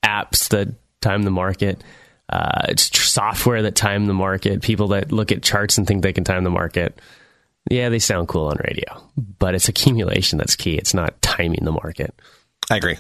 Apps 0.05 0.49
that 0.51 0.69
time 1.01 1.23
the 1.23 1.31
market, 1.31 1.83
uh, 2.29 2.67
it's 2.69 2.91
tr- 2.91 3.03
software 3.05 3.63
that 3.63 3.75
time 3.75 4.07
the 4.07 4.13
market, 4.15 4.61
people 4.63 4.89
that 4.89 5.13
look 5.13 5.33
at 5.33 5.43
charts 5.43 5.79
and 5.79 5.87
think 5.87 6.03
they 6.03 6.13
can 6.13 6.25
time 6.25 6.45
the 6.45 6.51
market. 6.51 7.01
Yeah, 7.71 7.89
they 7.89 7.99
sound 7.99 8.29
cool 8.29 8.47
on 8.49 8.59
radio, 8.65 9.03
but 9.39 9.55
it's 9.55 9.69
accumulation 9.69 10.39
that's 10.39 10.57
key. 10.57 10.77
It's 10.77 10.95
not 10.95 11.21
timing 11.23 11.65
the 11.65 11.73
market. 11.73 12.15
I 12.71 12.77
agree. 12.77 12.99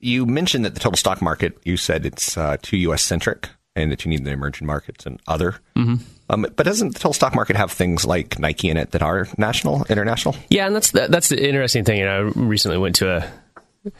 You 0.00 0.26
mentioned 0.26 0.64
that 0.64 0.74
the 0.74 0.80
total 0.80 0.96
stock 0.96 1.20
market, 1.22 1.58
you 1.64 1.76
said 1.76 2.04
it's 2.06 2.36
uh, 2.36 2.56
too 2.62 2.76
U.S. 2.78 3.02
centric 3.02 3.48
and 3.74 3.90
that 3.90 4.04
you 4.04 4.10
need 4.10 4.24
the 4.24 4.30
emerging 4.30 4.66
markets 4.66 5.06
and 5.06 5.20
other. 5.26 5.56
Mhm. 5.76 6.00
Um, 6.30 6.42
but 6.42 6.64
doesn't 6.64 6.88
the 6.90 6.98
total 6.98 7.14
stock 7.14 7.34
market 7.34 7.56
have 7.56 7.72
things 7.72 8.04
like 8.04 8.38
Nike 8.38 8.68
in 8.68 8.76
it 8.76 8.90
that 8.90 9.02
are 9.02 9.26
national, 9.38 9.84
international? 9.88 10.36
Yeah, 10.50 10.66
and 10.66 10.76
that's 10.76 10.90
the, 10.90 11.06
that's 11.08 11.28
the 11.28 11.42
interesting 11.42 11.84
thing. 11.84 12.00
And 12.00 12.10
I 12.10 12.18
recently 12.18 12.78
went 12.78 12.96
to 12.96 13.16
a 13.16 13.92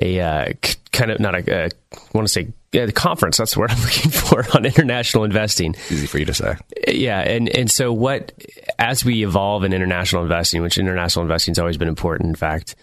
a 0.00 0.20
uh, 0.20 0.52
kind 0.92 1.10
of 1.10 1.20
not 1.20 1.34
a, 1.34 1.52
a 1.52 1.64
I 1.66 1.98
want 2.14 2.26
to 2.26 2.32
say 2.32 2.52
yeah, 2.72 2.86
the 2.86 2.92
conference. 2.92 3.38
That's 3.38 3.54
the 3.54 3.60
word 3.60 3.70
I'm 3.70 3.80
looking 3.82 4.10
for 4.10 4.44
on 4.54 4.66
international 4.66 5.24
investing. 5.24 5.74
Easy 5.90 6.06
for 6.06 6.18
you 6.18 6.26
to 6.26 6.34
say. 6.34 6.56
Yeah, 6.86 7.20
and 7.20 7.48
and 7.48 7.70
so 7.70 7.92
what 7.92 8.32
as 8.78 9.04
we 9.04 9.24
evolve 9.24 9.64
in 9.64 9.72
international 9.72 10.22
investing, 10.22 10.62
which 10.62 10.78
international 10.78 11.22
investing 11.22 11.52
has 11.52 11.58
always 11.58 11.76
been 11.76 11.88
important. 11.88 12.28
In 12.28 12.34
fact, 12.34 12.76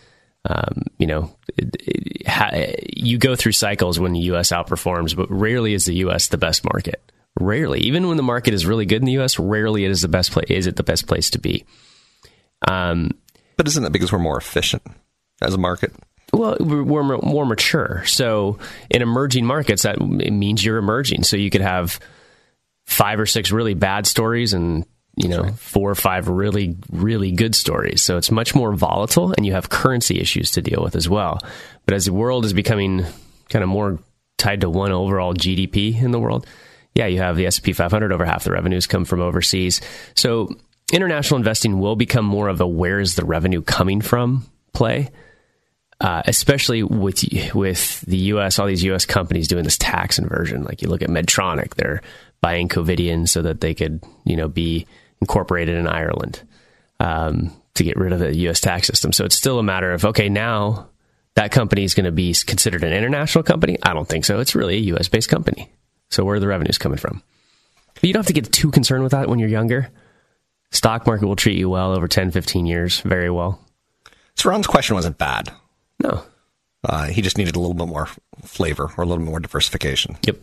um, 0.46 0.84
you 0.98 1.08
know, 1.08 1.36
it, 1.58 1.76
it, 1.80 2.28
ha, 2.28 2.52
you 2.96 3.18
go 3.18 3.36
through 3.36 3.54
cycles 3.54 4.00
when 4.00 4.14
the 4.14 4.20
U.S. 4.22 4.52
outperforms, 4.52 5.16
but 5.16 5.30
rarely 5.30 5.74
is 5.74 5.86
the 5.86 5.96
U.S. 5.96 6.28
the 6.28 6.38
best 6.38 6.64
market. 6.64 7.02
Rarely, 7.40 7.82
even 7.82 8.08
when 8.08 8.18
the 8.18 8.24
market 8.24 8.54
is 8.54 8.66
really 8.66 8.86
good 8.86 9.02
in 9.02 9.06
the 9.06 9.14
U.S., 9.14 9.38
rarely 9.38 9.84
it 9.84 9.92
is 9.92 10.02
the 10.02 10.08
best 10.08 10.32
place. 10.32 10.50
Is 10.50 10.68
it 10.68 10.78
the 10.78 10.84
best 10.84 11.06
place 11.06 11.30
to 11.32 11.40
be? 11.40 11.66
Um, 12.66 13.12
but 13.58 13.68
isn't 13.68 13.84
that 13.84 13.92
because 13.92 14.12
we're 14.12 14.20
more 14.20 14.38
efficient 14.38 14.84
as 15.42 15.54
a 15.54 15.58
market? 15.58 15.94
Well, 16.34 16.58
we're 16.60 16.84
we're 16.84 17.04
more 17.04 17.20
more 17.20 17.46
mature. 17.46 18.04
So 18.06 18.60
in 18.90 19.02
emerging 19.02 19.46
markets, 19.46 19.84
that 19.84 19.98
it 19.98 20.32
means 20.32 20.64
you're 20.64 20.78
emerging. 20.78 21.24
So 21.24 21.38
you 21.38 21.50
could 21.50 21.62
have 21.62 22.00
five 22.86 23.20
or 23.20 23.26
six 23.26 23.52
really 23.52 23.74
bad 23.74 24.06
stories 24.08 24.54
and 24.54 24.86
you 25.16 25.30
know 25.30 25.52
four 25.54 25.90
or 25.90 25.96
five 25.96 26.28
really 26.28 26.76
really 26.92 27.32
good 27.32 27.56
stories. 27.56 28.02
So 28.02 28.18
it's 28.18 28.32
much 28.32 28.56
more 28.56 28.74
volatile, 28.74 29.34
and 29.36 29.46
you 29.46 29.54
have 29.54 29.70
currency 29.70 30.20
issues 30.20 30.52
to 30.52 30.62
deal 30.62 30.84
with 30.84 30.96
as 30.96 31.08
well. 31.08 31.40
But 31.86 31.96
as 31.96 32.06
the 32.06 32.14
world 32.14 32.46
is 32.46 32.54
becoming 32.54 33.06
kind 33.50 33.64
of 33.64 33.70
more 33.70 34.00
tied 34.38 34.62
to 34.62 34.70
one 34.70 34.92
overall 34.92 35.34
GDP 35.34 36.02
in 36.02 36.12
the 36.12 36.20
world, 36.20 36.46
yeah, 36.96 37.08
you 37.08 37.20
have 37.20 37.36
the 37.36 37.46
S&P 37.46 37.74
500 37.74 38.12
over 38.12 38.26
half 38.26 38.46
the 38.46 38.52
revenues 38.52 38.88
come 38.88 39.06
from 39.06 39.22
overseas. 39.22 39.82
So 40.16 40.56
international 40.92 41.38
investing 41.38 41.80
will 41.80 41.98
become 41.98 42.26
more 42.26 42.48
of 42.48 42.62
a 42.62 42.68
where 42.68 43.00
is 43.00 43.16
the 43.16 43.26
revenue 43.26 43.62
coming 43.62 44.02
from 44.02 44.46
play. 44.74 45.12
Uh, 46.02 46.22
especially 46.26 46.84
with 46.84 47.24
with 47.54 48.02
the 48.02 48.18
U.S., 48.18 48.60
all 48.60 48.68
these 48.68 48.84
U.S. 48.84 49.06
companies 49.06 49.48
doing 49.48 49.64
this 49.64 49.78
tax 49.78 50.20
inversion. 50.20 50.64
Like 50.64 50.82
you 50.82 50.90
look 50.90 51.02
at 51.02 51.08
Medtronic, 51.08 51.76
they're 51.76 52.02
buying 52.42 52.68
Covidien 52.68 53.30
so 53.30 53.42
that 53.44 53.62
they 53.62 53.74
could, 53.74 54.04
you 54.26 54.36
know, 54.36 54.50
be 54.50 54.88
incorporated 55.22 55.78
in 55.78 55.88
Ireland 55.88 56.42
um, 57.00 57.56
to 57.76 57.86
get 57.86 57.96
rid 57.96 58.12
of 58.12 58.20
the 58.20 58.36
U.S. 58.40 58.60
tax 58.60 58.88
system. 58.88 59.14
So 59.14 59.24
it's 59.24 59.38
still 59.38 59.58
a 59.58 59.64
matter 59.64 59.94
of 59.94 60.04
okay, 60.04 60.28
now 60.28 60.90
that 61.36 61.52
company 61.52 61.86
is 61.86 61.94
going 61.94 62.06
to 62.06 62.12
be 62.12 62.34
considered 62.46 62.84
an 62.84 62.92
international 62.92 63.46
company. 63.46 63.78
I 63.82 63.94
don't 63.94 64.08
think 64.08 64.26
so. 64.26 64.42
It's 64.42 64.54
really 64.54 64.76
a 64.76 64.82
U.S. 64.82 65.08
based 65.08 65.30
company. 65.30 65.72
So 66.10 66.24
where 66.24 66.36
are 66.36 66.40
the 66.40 66.48
revenues 66.48 66.78
coming 66.78 66.98
from? 66.98 67.22
But 67.96 68.04
you 68.04 68.14
don't 68.14 68.22
have 68.22 68.28
to 68.28 68.34
get 68.34 68.52
too 68.52 68.72
concerned 68.72 69.04
with 69.04 69.12
that 69.14 69.30
when 69.30 69.40
you're 69.40 69.50
younger. 69.50 69.90
Stock 70.72 71.08
market 71.08 71.28
will 71.28 71.36
treat 71.36 71.58
you 71.58 71.70
well 71.70 71.94
over 71.94 72.08
10, 72.08 72.32
15 72.32 72.66
years, 72.66 73.00
very 73.02 73.30
well. 73.30 73.60
So 74.36 74.50
Ron's 74.50 74.68
question 74.68 74.96
wasn't 74.96 75.18
bad. 75.18 75.52
No. 76.02 76.24
Uh, 76.84 77.06
he 77.06 77.22
just 77.22 77.38
needed 77.38 77.56
a 77.56 77.60
little 77.60 77.74
bit 77.74 77.88
more 77.88 78.08
flavor 78.44 78.92
or 78.98 79.04
a 79.04 79.08
little 79.08 79.24
bit 79.24 79.30
more 79.30 79.40
diversification. 79.40 80.18
Yep. 80.24 80.38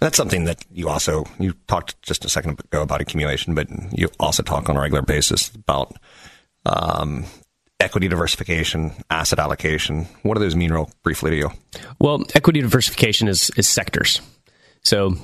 That's 0.00 0.16
something 0.16 0.44
that 0.44 0.64
you 0.70 0.88
also 0.88 1.24
you 1.38 1.54
talked 1.66 2.00
just 2.02 2.24
a 2.24 2.28
second 2.28 2.60
ago 2.60 2.82
about 2.82 3.00
accumulation, 3.00 3.54
but 3.54 3.68
you 3.92 4.10
also 4.20 4.42
talk 4.42 4.68
on 4.68 4.76
a 4.76 4.80
regular 4.80 5.02
basis 5.02 5.48
about 5.54 5.96
um, 6.66 7.24
equity 7.80 8.06
diversification, 8.06 8.92
asset 9.10 9.38
allocation. 9.38 10.06
What 10.22 10.34
do 10.34 10.40
those 10.40 10.54
mean, 10.54 10.70
real 10.70 10.90
briefly 11.02 11.30
to 11.30 11.36
you? 11.36 11.50
Well, 11.98 12.24
equity 12.34 12.60
diversification 12.60 13.26
is 13.26 13.50
is 13.56 13.68
sectors. 13.68 14.20
So 14.86 15.16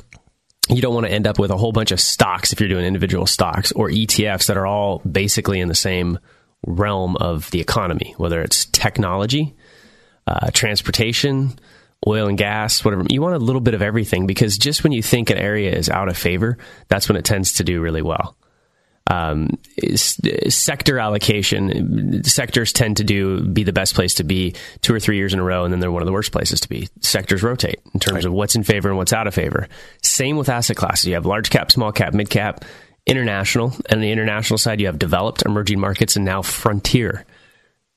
you 0.68 0.82
don't 0.82 0.92
want 0.92 1.06
to 1.06 1.12
end 1.12 1.28
up 1.28 1.38
with 1.38 1.52
a 1.52 1.56
whole 1.56 1.70
bunch 1.70 1.92
of 1.92 2.00
stocks 2.00 2.52
if 2.52 2.58
you're 2.58 2.68
doing 2.68 2.84
individual 2.84 3.26
stocks 3.26 3.70
or 3.70 3.88
ETFs 3.88 4.46
that 4.46 4.56
are 4.56 4.66
all 4.66 4.98
basically 5.00 5.60
in 5.60 5.68
the 5.68 5.74
same 5.74 6.18
realm 6.66 7.16
of 7.16 7.48
the 7.52 7.60
economy, 7.60 8.12
whether 8.16 8.42
it's 8.42 8.64
technology, 8.66 9.54
uh, 10.26 10.50
transportation, 10.52 11.56
oil 12.08 12.26
and 12.26 12.36
gas, 12.38 12.84
whatever. 12.84 13.04
You 13.08 13.22
want 13.22 13.36
a 13.36 13.38
little 13.38 13.60
bit 13.60 13.74
of 13.74 13.82
everything 13.82 14.26
because 14.26 14.58
just 14.58 14.82
when 14.82 14.90
you 14.92 15.00
think 15.02 15.30
an 15.30 15.38
area 15.38 15.72
is 15.72 15.88
out 15.88 16.08
of 16.08 16.18
favor, 16.18 16.58
that's 16.88 17.08
when 17.08 17.16
it 17.16 17.24
tends 17.24 17.54
to 17.54 17.64
do 17.64 17.80
really 17.80 18.02
well. 18.02 18.36
Um, 19.08 19.58
sector 19.96 20.98
allocation, 20.98 22.22
sectors 22.24 22.72
tend 22.72 22.98
to 22.98 23.04
do 23.04 23.42
be 23.42 23.64
the 23.64 23.72
best 23.72 23.94
place 23.94 24.14
to 24.14 24.24
be 24.24 24.54
two 24.80 24.94
or 24.94 25.00
three 25.00 25.16
years 25.16 25.34
in 25.34 25.40
a 25.40 25.42
row, 25.42 25.64
and 25.64 25.72
then 25.72 25.80
they're 25.80 25.90
one 25.90 26.02
of 26.02 26.06
the 26.06 26.12
worst 26.12 26.32
places 26.32 26.60
to 26.60 26.68
be. 26.68 26.88
Sectors 27.00 27.42
rotate 27.42 27.80
in 27.92 28.00
terms 28.00 28.16
right. 28.16 28.26
of 28.26 28.32
what's 28.32 28.54
in 28.54 28.62
favor 28.62 28.88
and 28.88 28.96
what's 28.96 29.12
out 29.12 29.26
of 29.26 29.34
favor. 29.34 29.68
Same 30.02 30.36
with 30.36 30.48
asset 30.48 30.76
classes. 30.76 31.06
You 31.06 31.14
have 31.14 31.26
large 31.26 31.50
cap, 31.50 31.72
small 31.72 31.92
cap, 31.92 32.14
mid 32.14 32.30
cap, 32.30 32.64
international, 33.06 33.74
and 33.86 33.94
on 33.94 34.00
the 34.00 34.12
international 34.12 34.58
side, 34.58 34.80
you 34.80 34.86
have 34.86 34.98
developed, 34.98 35.42
emerging 35.44 35.80
markets, 35.80 36.16
and 36.16 36.24
now 36.24 36.40
frontier 36.40 37.24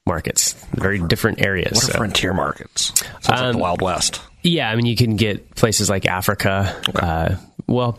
markets. 0.06 0.54
Very 0.74 1.00
different 1.00 1.42
areas. 1.42 1.74
What 1.76 1.84
are 1.84 1.92
so. 1.92 1.98
frontier 1.98 2.34
markets? 2.34 2.94
Sounds 3.22 3.40
um, 3.40 3.46
like 3.46 3.52
the 3.54 3.60
Wild 3.60 3.82
West. 3.82 4.22
Yeah, 4.42 4.70
I 4.70 4.76
mean, 4.76 4.86
you 4.86 4.96
can 4.96 5.16
get 5.16 5.56
places 5.56 5.90
like 5.90 6.06
Africa. 6.06 6.76
Okay. 6.90 7.06
Uh, 7.06 7.36
well, 7.68 7.98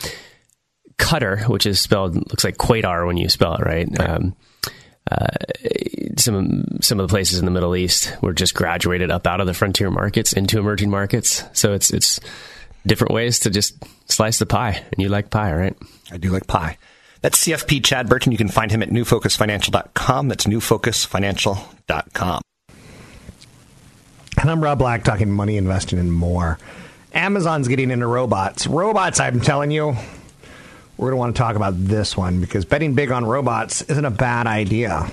Qatar, 0.98 1.48
which 1.48 1.66
is 1.66 1.80
spelled 1.80 2.16
looks 2.16 2.44
like 2.44 2.56
Quaidar 2.56 3.06
when 3.06 3.16
you 3.16 3.28
spell 3.28 3.54
it 3.54 3.64
right. 3.64 3.88
right. 3.98 4.08
Um, 4.08 4.34
uh, 5.10 5.28
some 6.16 6.64
some 6.80 6.98
of 6.98 7.06
the 7.06 7.12
places 7.12 7.38
in 7.38 7.44
the 7.44 7.50
Middle 7.50 7.76
East 7.76 8.16
were 8.22 8.32
just 8.32 8.54
graduated 8.54 9.10
up 9.10 9.26
out 9.26 9.40
of 9.40 9.46
the 9.46 9.54
frontier 9.54 9.90
markets 9.90 10.32
into 10.32 10.58
emerging 10.58 10.90
markets. 10.90 11.44
So 11.52 11.74
it's 11.74 11.92
it's 11.92 12.18
different 12.86 13.12
ways 13.12 13.40
to 13.40 13.50
just 13.50 13.76
slice 14.10 14.38
the 14.38 14.46
pie. 14.46 14.82
And 14.92 15.02
you 15.02 15.08
like 15.08 15.30
pie, 15.30 15.52
right? 15.52 15.76
I 16.10 16.16
do 16.16 16.30
like 16.30 16.46
pie. 16.46 16.78
That's 17.22 17.44
CFP 17.44 17.84
Chad 17.84 18.08
Burton. 18.08 18.32
You 18.32 18.38
can 18.38 18.48
find 18.48 18.70
him 18.70 18.82
at 18.82 18.90
newfocusfinancial.com. 18.90 20.28
That's 20.28 20.46
newfocusfinancial.com. 20.46 22.42
And 24.38 24.50
I'm 24.50 24.62
Rob 24.62 24.78
Black 24.78 25.02
talking 25.02 25.30
money, 25.30 25.56
investing, 25.56 25.98
and 25.98 26.12
more. 26.12 26.58
Amazon's 27.14 27.68
getting 27.68 27.90
into 27.90 28.06
robots. 28.06 28.66
Robots, 28.66 29.18
I'm 29.18 29.40
telling 29.40 29.70
you. 29.70 29.96
We're 30.96 31.08
going 31.08 31.12
to 31.12 31.16
want 31.18 31.36
to 31.36 31.38
talk 31.38 31.56
about 31.56 31.74
this 31.76 32.16
one 32.16 32.40
because 32.40 32.64
betting 32.64 32.94
big 32.94 33.10
on 33.10 33.24
robots 33.26 33.82
isn't 33.82 34.04
a 34.04 34.10
bad 34.10 34.46
idea. 34.46 35.10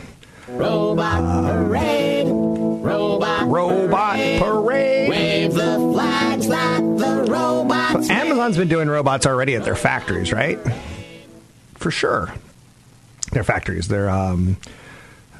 Robot 0.47 1.45
parade. 1.45 2.27
Robot, 2.27 3.47
robot 3.47 4.15
parade. 4.15 4.41
parade. 4.41 5.09
Wave 5.09 5.53
the 5.53 5.75
flags 5.93 6.47
like 6.47 6.77
the 6.97 7.25
robots. 7.29 8.07
So 8.07 8.13
Amazon's 8.13 8.57
been 8.57 8.69
doing 8.69 8.87
robots 8.87 9.25
already 9.25 9.55
at 9.55 9.63
their 9.65 9.75
factories, 9.75 10.31
right? 10.31 10.59
For 11.75 11.91
sure. 11.91 12.33
Their 13.31 13.43
factories, 13.43 13.87
their 13.87 14.09
um, 14.09 14.57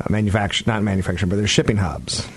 manufacture, 0.09 0.65
not 0.67 0.83
manufacturing, 0.83 1.29
but 1.29 1.37
their 1.37 1.47
shipping 1.47 1.77
hubs. 1.77 2.27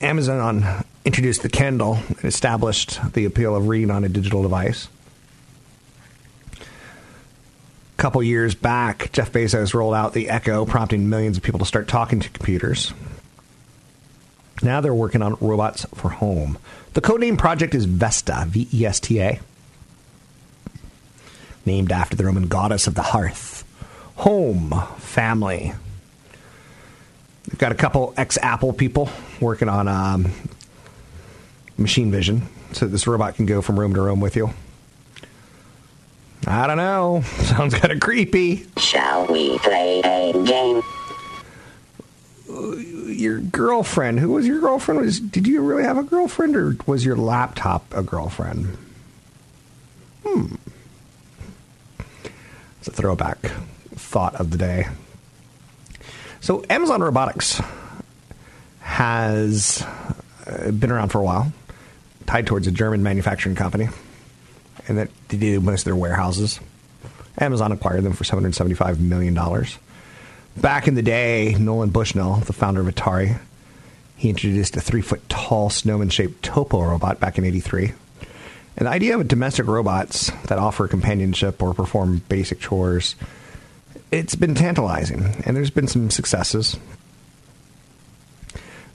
Amazon 0.00 0.64
introduced 1.04 1.42
the 1.42 1.48
Kindle 1.48 1.98
and 2.08 2.24
established 2.24 3.00
the 3.12 3.24
appeal 3.24 3.56
of 3.56 3.68
reading 3.68 3.90
on 3.90 4.04
a 4.04 4.08
digital 4.08 4.42
device. 4.42 4.88
A 6.56 8.02
couple 8.02 8.22
years 8.22 8.54
back, 8.54 9.12
Jeff 9.12 9.32
Bezos 9.32 9.74
rolled 9.74 9.94
out 9.94 10.14
the 10.14 10.30
Echo, 10.30 10.64
prompting 10.64 11.08
millions 11.08 11.36
of 11.36 11.42
people 11.42 11.58
to 11.58 11.66
start 11.66 11.88
talking 11.88 12.20
to 12.20 12.28
computers. 12.30 12.92
Now 14.62 14.80
they're 14.80 14.94
working 14.94 15.22
on 15.22 15.36
robots 15.40 15.86
for 15.94 16.10
home. 16.10 16.58
The 16.92 17.00
codename 17.00 17.38
project 17.38 17.74
is 17.74 17.84
Vesta, 17.86 18.44
V 18.48 18.68
E 18.72 18.84
S 18.84 19.00
T 19.00 19.20
A, 19.20 19.40
named 21.64 21.92
after 21.92 22.16
the 22.16 22.24
Roman 22.24 22.48
goddess 22.48 22.86
of 22.86 22.94
the 22.94 23.02
hearth. 23.02 23.64
Home, 24.16 24.74
family. 24.98 25.72
We've 27.50 27.58
got 27.58 27.72
a 27.72 27.74
couple 27.74 28.12
ex 28.16 28.36
Apple 28.42 28.72
people 28.72 29.08
working 29.40 29.68
on 29.68 29.88
um, 29.88 30.32
machine 31.80 32.10
vision 32.10 32.42
so 32.72 32.86
this 32.86 33.06
robot 33.06 33.34
can 33.34 33.46
go 33.46 33.62
from 33.62 33.78
room 33.78 33.94
to 33.94 34.00
room 34.00 34.20
with 34.20 34.36
you. 34.36 34.50
I 36.46 36.66
don't 36.66 36.76
know. 36.76 37.22
Sounds 37.42 37.74
kind 37.74 37.92
of 37.92 38.00
creepy. 38.00 38.66
Shall 38.76 39.26
we 39.26 39.58
play 39.58 40.00
a 40.00 40.32
game? 40.32 40.82
Your 43.06 43.40
girlfriend. 43.40 44.20
Who 44.20 44.32
was 44.32 44.46
your 44.46 44.60
girlfriend? 44.60 45.00
Was 45.00 45.20
did 45.20 45.46
you 45.46 45.60
really 45.60 45.82
have 45.84 45.98
a 45.98 46.02
girlfriend, 46.02 46.56
or 46.56 46.76
was 46.86 47.04
your 47.04 47.16
laptop 47.16 47.84
a 47.92 48.02
girlfriend? 48.02 48.76
Hmm. 50.24 50.54
It's 52.78 52.88
a 52.88 52.92
throwback 52.92 53.38
thought 53.94 54.34
of 54.36 54.50
the 54.50 54.58
day. 54.58 54.86
So 56.40 56.64
Amazon 56.70 57.02
Robotics 57.02 57.60
has 58.80 59.84
uh, 60.46 60.70
been 60.70 60.90
around 60.90 61.10
for 61.10 61.18
a 61.18 61.22
while 61.22 61.52
tied 62.30 62.46
towards 62.46 62.68
a 62.68 62.70
German 62.70 63.02
manufacturing 63.02 63.56
company, 63.56 63.88
and 64.86 64.98
that 64.98 65.10
they 65.26 65.36
did 65.36 65.60
most 65.64 65.80
of 65.80 65.86
their 65.86 65.96
warehouses. 65.96 66.60
Amazon 67.38 67.72
acquired 67.72 68.04
them 68.04 68.12
for 68.12 68.22
$775 68.22 69.00
million. 69.00 69.36
Back 70.56 70.86
in 70.86 70.94
the 70.94 71.02
day, 71.02 71.56
Nolan 71.58 71.90
Bushnell, 71.90 72.36
the 72.36 72.52
founder 72.52 72.82
of 72.82 72.86
Atari, 72.86 73.36
he 74.16 74.28
introduced 74.28 74.76
a 74.76 74.80
three 74.80 75.02
foot 75.02 75.28
tall 75.28 75.70
snowman 75.70 76.08
shaped 76.08 76.44
Topo 76.44 76.80
robot 76.80 77.18
back 77.18 77.36
in 77.36 77.44
83. 77.44 77.94
And 78.76 78.86
the 78.86 78.90
idea 78.90 79.18
of 79.18 79.26
domestic 79.26 79.66
robots 79.66 80.30
that 80.46 80.58
offer 80.58 80.86
companionship 80.86 81.60
or 81.60 81.74
perform 81.74 82.22
basic 82.28 82.60
chores, 82.60 83.16
it's 84.12 84.36
been 84.36 84.54
tantalizing, 84.54 85.24
and 85.44 85.56
there's 85.56 85.70
been 85.70 85.88
some 85.88 86.10
successes. 86.10 86.78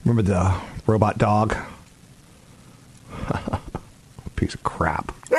Remember 0.06 0.22
the 0.22 0.58
robot 0.86 1.18
dog 1.18 1.54
Piece 4.36 4.54
of 4.54 4.62
crap. 4.62 5.12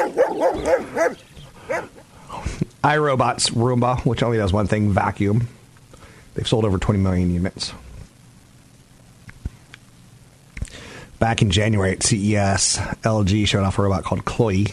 iRobot's 2.84 3.50
Roomba, 3.52 4.06
which 4.06 4.24
only 4.24 4.38
does 4.38 4.54
one 4.54 4.68
thing 4.68 4.92
vacuum. 4.92 5.48
They've 6.34 6.48
sold 6.48 6.66
over 6.66 6.78
20 6.78 7.00
million 7.00 7.34
units. 7.34 7.74
Back 11.20 11.42
in 11.42 11.50
January 11.50 11.94
at 11.94 12.04
CES, 12.04 12.78
LG 12.78 13.48
showed 13.48 13.64
off 13.64 13.80
a 13.80 13.82
robot 13.82 14.04
called 14.04 14.24
CLOi 14.24 14.68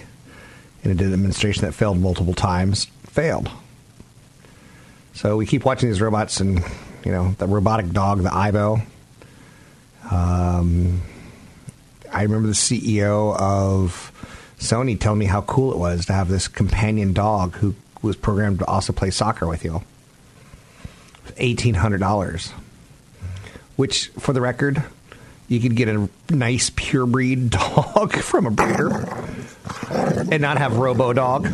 in 0.82 0.90
a 0.90 0.94
demonstration 0.94 1.64
that 1.64 1.72
failed 1.72 1.98
multiple 1.98 2.34
times. 2.34 2.84
Failed. 3.06 3.50
So 5.14 5.36
we 5.36 5.46
keep 5.46 5.64
watching 5.64 5.88
these 5.88 6.00
robots, 6.00 6.40
and 6.40 6.62
you 7.04 7.12
know 7.12 7.34
the 7.38 7.46
robotic 7.46 7.90
dog, 7.92 8.22
the 8.22 8.28
Aibo. 8.28 8.84
Um, 10.10 11.00
I 12.14 12.22
remember 12.22 12.46
the 12.46 12.54
CEO 12.54 13.36
of 13.36 14.12
Sony 14.60 14.98
telling 14.98 15.18
me 15.18 15.26
how 15.26 15.42
cool 15.42 15.72
it 15.72 15.78
was 15.78 16.06
to 16.06 16.12
have 16.12 16.28
this 16.28 16.46
companion 16.46 17.12
dog 17.12 17.56
who 17.56 17.74
was 18.02 18.14
programmed 18.14 18.60
to 18.60 18.66
also 18.66 18.92
play 18.92 19.10
soccer 19.10 19.48
with 19.48 19.64
you. 19.64 19.82
Eighteen 21.38 21.74
hundred 21.74 21.98
dollars, 21.98 22.52
which, 23.74 24.08
for 24.10 24.32
the 24.32 24.40
record, 24.40 24.84
you 25.48 25.58
could 25.58 25.74
get 25.74 25.88
a 25.88 26.08
nice 26.30 26.70
pure 26.76 27.06
breed 27.06 27.50
dog 27.50 28.14
from 28.14 28.46
a 28.46 28.50
breeder 28.50 28.90
and 29.90 30.40
not 30.40 30.58
have 30.58 30.76
Robo 30.76 31.12
Dog. 31.12 31.48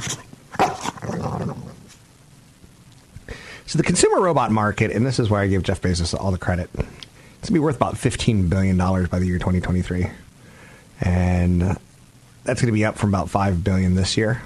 So 3.67 3.79
the 3.79 3.85
consumer 3.85 4.21
robot 4.21 4.51
market, 4.51 4.91
and 4.91 5.07
this 5.07 5.19
is 5.19 5.31
where 5.31 5.41
I 5.41 5.47
give 5.47 5.63
Jeff 5.63 5.81
Bezos 5.81 6.13
all 6.13 6.33
the 6.33 6.39
credit, 6.39 6.69
it's 7.39 7.47
to 7.47 7.53
be 7.53 7.61
worth 7.61 7.77
about 7.77 7.95
$15 7.95 8.51
billion 8.51 8.77
by 8.77 9.19
the 9.19 9.27
year 9.27 9.39
2023. 9.39 10.11
And 11.01 11.63
that's 12.45 12.61
going 12.61 12.67
to 12.67 12.73
be 12.73 12.85
up 12.85 12.97
from 12.97 13.11
about 13.11 13.31
5 13.31 13.65
billion 13.65 13.95
this 13.95 14.17
year. 14.17 14.43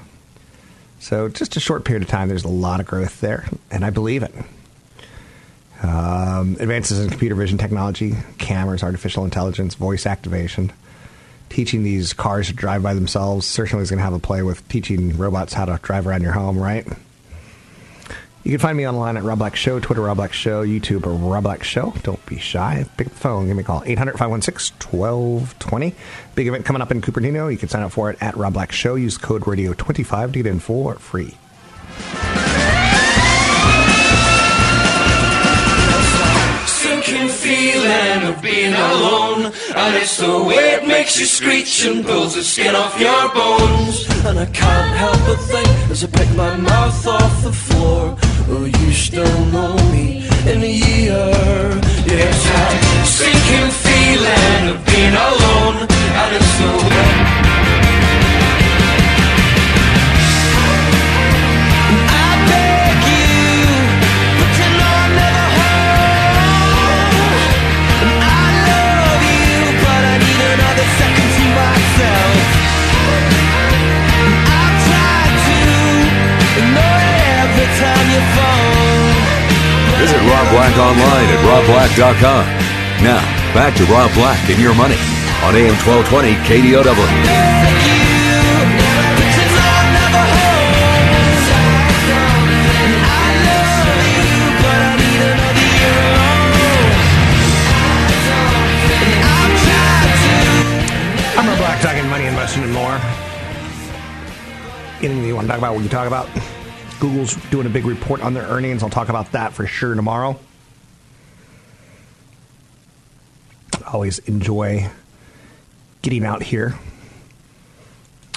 So 1.00 1.28
just 1.28 1.56
a 1.56 1.60
short 1.60 1.84
period 1.84 2.02
of 2.02 2.08
time, 2.08 2.28
there's 2.28 2.44
a 2.44 2.48
lot 2.48 2.80
of 2.80 2.86
growth 2.86 3.20
there, 3.20 3.46
and 3.70 3.84
I 3.84 3.90
believe 3.90 4.22
it. 4.22 4.34
Um, 5.82 6.56
advances 6.60 6.98
in 6.98 7.10
computer 7.10 7.34
vision 7.34 7.58
technology, 7.58 8.14
cameras, 8.38 8.82
artificial 8.82 9.24
intelligence, 9.24 9.74
voice 9.74 10.06
activation, 10.06 10.72
teaching 11.50 11.82
these 11.82 12.14
cars 12.14 12.46
to 12.46 12.54
drive 12.54 12.82
by 12.82 12.94
themselves 12.94 13.46
certainly 13.46 13.82
is 13.82 13.90
going 13.90 13.98
to 13.98 14.04
have 14.04 14.14
a 14.14 14.18
play 14.18 14.42
with 14.42 14.66
teaching 14.68 15.16
robots 15.18 15.52
how 15.52 15.66
to 15.66 15.78
drive 15.82 16.06
around 16.06 16.22
your 16.22 16.32
home, 16.32 16.58
right? 16.58 16.86
You 18.44 18.50
can 18.50 18.58
find 18.58 18.76
me 18.76 18.86
online 18.86 19.16
at 19.16 19.22
Rob 19.22 19.38
Black 19.38 19.56
Show, 19.56 19.80
Twitter 19.80 20.02
Rob 20.02 20.18
Black 20.18 20.34
Show, 20.34 20.62
YouTube 20.62 21.04
Rob 21.06 21.44
Black 21.44 21.64
Show. 21.64 21.94
Don't 22.02 22.24
be 22.26 22.38
shy. 22.38 22.84
Pick 22.98 23.06
up 23.06 23.14
the 23.14 23.18
phone. 23.18 23.46
Give 23.46 23.56
me 23.56 23.62
a 23.62 23.64
call. 23.64 23.82
800 23.86 24.18
516 24.18 24.76
1220. 24.90 25.94
Big 26.34 26.48
event 26.48 26.66
coming 26.66 26.82
up 26.82 26.90
in 26.90 27.00
Cupertino. 27.00 27.50
You 27.50 27.56
can 27.56 27.70
sign 27.70 27.82
up 27.82 27.92
for 27.92 28.10
it 28.10 28.18
at 28.20 28.36
Rob 28.36 28.52
Black 28.52 28.70
Show. 28.70 28.96
Use 28.96 29.16
code 29.16 29.42
radio25 29.44 30.34
to 30.34 30.42
get 30.42 30.46
in 30.46 30.60
for 30.60 30.96
free. 30.96 31.38
Sinking 36.66 37.28
feeling 37.28 38.28
of 38.28 38.42
being 38.42 38.74
alone. 38.74 39.52
And 39.74 39.96
it's 39.96 40.18
the 40.18 40.44
way 40.44 40.74
it 40.74 40.86
makes 40.86 41.18
you 41.18 41.24
screech 41.24 41.86
and 41.86 42.04
pulls 42.04 42.34
the 42.34 42.44
skin 42.44 42.76
off 42.76 43.00
your 43.00 43.32
bones. 43.32 44.06
And 44.26 44.38
I 44.38 44.44
can't 44.44 44.96
help 44.98 45.16
but 45.24 45.36
think 45.36 45.90
as 45.90 46.04
I 46.04 46.08
pick 46.08 46.28
my 46.36 46.58
mouth 46.58 47.06
off 47.06 47.42
the 47.42 47.50
floor. 47.50 48.18
Will 48.48 48.68
you 48.68 48.92
still 48.92 49.44
know 49.46 49.74
me 49.90 50.26
in 50.46 50.62
a 50.62 50.66
year? 50.66 51.80
Yes, 52.06 52.44
that 52.44 53.06
sinking 53.06 53.70
feeling 53.84 54.76
of 54.76 54.84
being 54.84 55.14
alone. 55.14 55.88
And 55.90 56.36
it's 56.36 56.58
the 56.58 57.40
way. 57.40 57.43
Visit 79.98 80.20
Rob 80.28 80.46
Black 80.52 80.76
online 80.76 81.28
at 81.32 81.40
robblack.com. 81.48 82.44
Now, 83.02 83.20
back 83.54 83.74
to 83.76 83.84
Rob 83.84 84.12
Black 84.14 84.38
and 84.50 84.60
your 84.60 84.74
money 84.74 84.96
on 85.44 85.54
AM 85.54 85.74
1220 85.84 86.34
KDOW. 86.44 86.84
I'm 101.36 101.46
Rob 101.48 101.58
Black 101.58 101.80
talking 101.80 102.08
money, 102.08 102.26
investing, 102.26 102.62
and 102.62 102.72
more. 102.72 102.98
Anything 105.02 105.24
you 105.24 105.34
want 105.34 105.46
to 105.46 105.52
talk 105.52 105.58
about, 105.58 105.74
we 105.76 105.80
can 105.82 105.90
talk 105.90 106.06
about. 106.06 106.63
Google's 107.00 107.34
doing 107.50 107.66
a 107.66 107.70
big 107.70 107.84
report 107.84 108.20
on 108.22 108.34
their 108.34 108.44
earnings. 108.44 108.82
I'll 108.82 108.90
talk 108.90 109.08
about 109.08 109.32
that 109.32 109.52
for 109.52 109.66
sure 109.66 109.94
tomorrow. 109.94 110.38
Always 113.86 114.18
enjoy 114.20 114.90
getting 116.02 116.24
out 116.24 116.42
here 116.42 116.78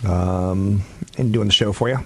um, 0.06 0.82
and 1.18 1.34
doing 1.34 1.48
the 1.48 1.54
show 1.54 1.74
for 1.74 1.90
you. 1.90 2.00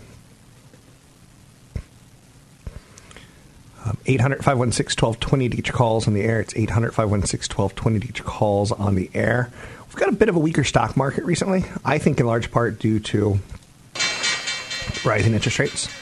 Um, 3.84 3.98
800 4.06 4.44
516 4.44 5.04
1220 5.04 5.50
to 5.50 5.56
get 5.56 5.68
your 5.68 5.76
calls 5.76 6.08
on 6.08 6.14
the 6.14 6.22
air. 6.22 6.40
It's 6.40 6.56
800 6.56 6.94
516 6.94 7.56
1220 7.56 8.00
to 8.00 8.08
get 8.08 8.20
your 8.20 8.28
calls 8.28 8.72
on 8.72 8.96
the 8.96 9.10
air. 9.14 9.52
We've 9.88 9.96
got 9.96 10.10
a 10.10 10.14
bit 10.14 10.30
of 10.30 10.36
a 10.36 10.40
weaker 10.40 10.64
stock 10.64 10.96
market 10.96 11.26
recently. 11.26 11.66
I 11.84 11.98
think 11.98 12.20
in 12.20 12.26
large 12.26 12.52
part 12.52 12.80
due 12.80 13.00
to 13.00 13.40
rising 15.04 15.34
interest 15.34 15.60
rates 15.60 16.01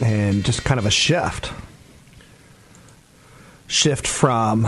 and 0.00 0.44
just 0.44 0.64
kind 0.64 0.78
of 0.78 0.86
a 0.86 0.90
shift. 0.90 1.52
Shift 3.66 4.06
from 4.06 4.64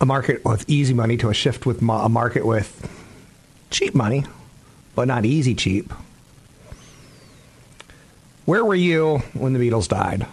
a 0.00 0.06
market 0.06 0.44
with 0.44 0.64
easy 0.68 0.94
money 0.94 1.16
to 1.16 1.28
a 1.28 1.34
shift 1.34 1.66
with 1.66 1.80
a 1.82 2.08
market 2.08 2.46
with 2.46 2.88
cheap 3.70 3.94
money, 3.94 4.24
but 4.94 5.08
not 5.08 5.24
easy 5.24 5.54
cheap. 5.54 5.92
Where 8.44 8.64
were 8.64 8.74
you 8.74 9.18
when 9.32 9.54
the 9.54 9.58
Beatles 9.58 9.88
died? 9.88 10.26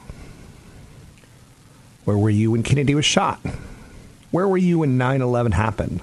Where 2.06 2.18
were 2.18 2.30
you 2.30 2.52
when 2.52 2.64
Kennedy 2.64 2.94
was 2.94 3.06
shot? 3.06 3.40
Where 4.32 4.48
were 4.48 4.58
you 4.58 4.80
when 4.80 4.98
9 4.98 5.22
11 5.22 5.52
happened? 5.54 6.02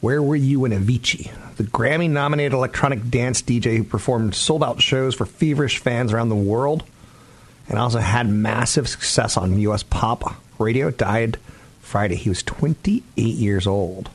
Where 0.00 0.22
were 0.22 0.36
you 0.36 0.60
when 0.60 0.72
Avicii, 0.72 1.30
the 1.60 1.66
Grammy 1.66 2.08
nominated 2.08 2.54
electronic 2.54 3.10
dance 3.10 3.42
DJ 3.42 3.76
who 3.76 3.84
performed 3.84 4.34
sold 4.34 4.64
out 4.64 4.80
shows 4.80 5.14
for 5.14 5.26
feverish 5.26 5.76
fans 5.76 6.10
around 6.10 6.30
the 6.30 6.34
world 6.34 6.84
and 7.68 7.78
also 7.78 7.98
had 7.98 8.30
massive 8.30 8.88
success 8.88 9.36
on 9.36 9.60
U.S. 9.60 9.82
pop 9.82 10.36
radio, 10.58 10.90
died 10.90 11.36
Friday? 11.82 12.14
He 12.14 12.30
was 12.30 12.42
28 12.44 13.04
years 13.20 13.66
old. 13.66 14.08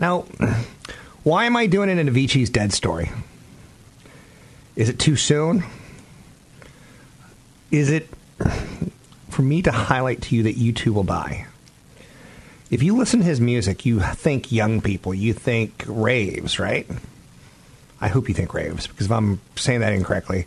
Now, 0.00 0.20
why 1.22 1.44
am 1.44 1.54
I 1.54 1.66
doing 1.66 1.90
in 1.90 1.98
Avicii's 1.98 2.48
dead 2.48 2.72
story? 2.72 3.10
Is 4.74 4.88
it 4.88 4.98
too 4.98 5.16
soon? 5.16 5.64
Is 7.70 7.90
it 7.90 8.08
for 9.28 9.42
me 9.42 9.60
to 9.60 9.70
highlight 9.70 10.22
to 10.22 10.34
you 10.34 10.44
that 10.44 10.56
you 10.56 10.72
too 10.72 10.94
will 10.94 11.04
die? 11.04 11.46
If 12.70 12.82
you 12.82 12.96
listen 12.96 13.20
to 13.20 13.26
his 13.26 13.40
music, 13.40 13.86
you 13.86 14.00
think 14.00 14.50
young 14.50 14.80
people, 14.80 15.14
you 15.14 15.32
think 15.32 15.84
raves, 15.86 16.58
right? 16.58 16.86
I 18.00 18.08
hope 18.08 18.28
you 18.28 18.34
think 18.34 18.52
raves, 18.54 18.86
because 18.86 19.06
if 19.06 19.12
I'm 19.12 19.40
saying 19.54 19.80
that 19.80 19.92
incorrectly, 19.92 20.46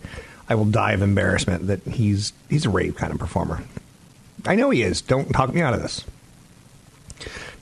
I 0.49 0.55
will 0.55 0.65
die 0.65 0.91
of 0.91 1.01
embarrassment 1.01 1.67
that 1.67 1.81
he's 1.83 2.33
he's 2.49 2.65
a 2.65 2.69
rave 2.69 2.95
kind 2.95 3.13
of 3.13 3.19
performer. 3.19 3.63
I 4.45 4.55
know 4.55 4.69
he 4.69 4.81
is. 4.81 5.01
Don't 5.01 5.31
talk 5.31 5.53
me 5.53 5.61
out 5.61 5.73
of 5.73 5.81
this. 5.81 6.03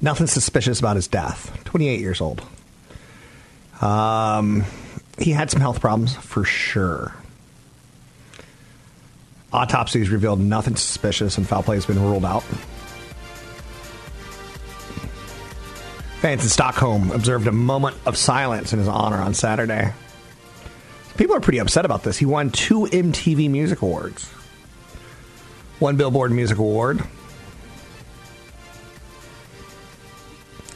Nothing 0.02 0.28
suspicious 0.28 0.80
about 0.80 0.96
his 0.96 1.08
death. 1.08 1.63
28 1.65 2.00
years 2.00 2.22
old. 2.22 2.43
Um, 3.82 4.63
he 5.17 5.32
had 5.32 5.50
some 5.50 5.60
health 5.62 5.82
problems 5.82 6.15
for 6.15 6.43
sure. 6.43 7.15
Autopsies 9.52 10.10
revealed 10.10 10.39
nothing 10.39 10.76
suspicious, 10.76 11.38
and 11.38 11.48
foul 11.48 11.63
play 11.63 11.76
has 11.76 11.86
been 11.86 12.02
ruled 12.02 12.26
out. 12.26 12.43
Fans 16.28 16.43
in 16.43 16.49
Stockholm 16.49 17.11
observed 17.11 17.47
a 17.47 17.53
moment 17.53 17.95
of 18.05 18.17
silence 18.17 18.73
in 18.73 18.80
his 18.80 18.88
honor 18.89 19.15
on 19.15 19.34
Saturday. 19.34 19.93
People 21.15 21.38
are 21.38 21.39
pretty 21.39 21.59
upset 21.59 21.86
about 21.86 22.03
this. 22.03 22.17
He 22.17 22.25
won 22.25 22.49
two 22.49 22.82
MTV 22.82 23.49
Music 23.49 23.82
Awards, 23.82 24.25
one 25.80 25.95
Billboard 25.95 26.34
Music 26.34 26.57
Award. 26.57 27.01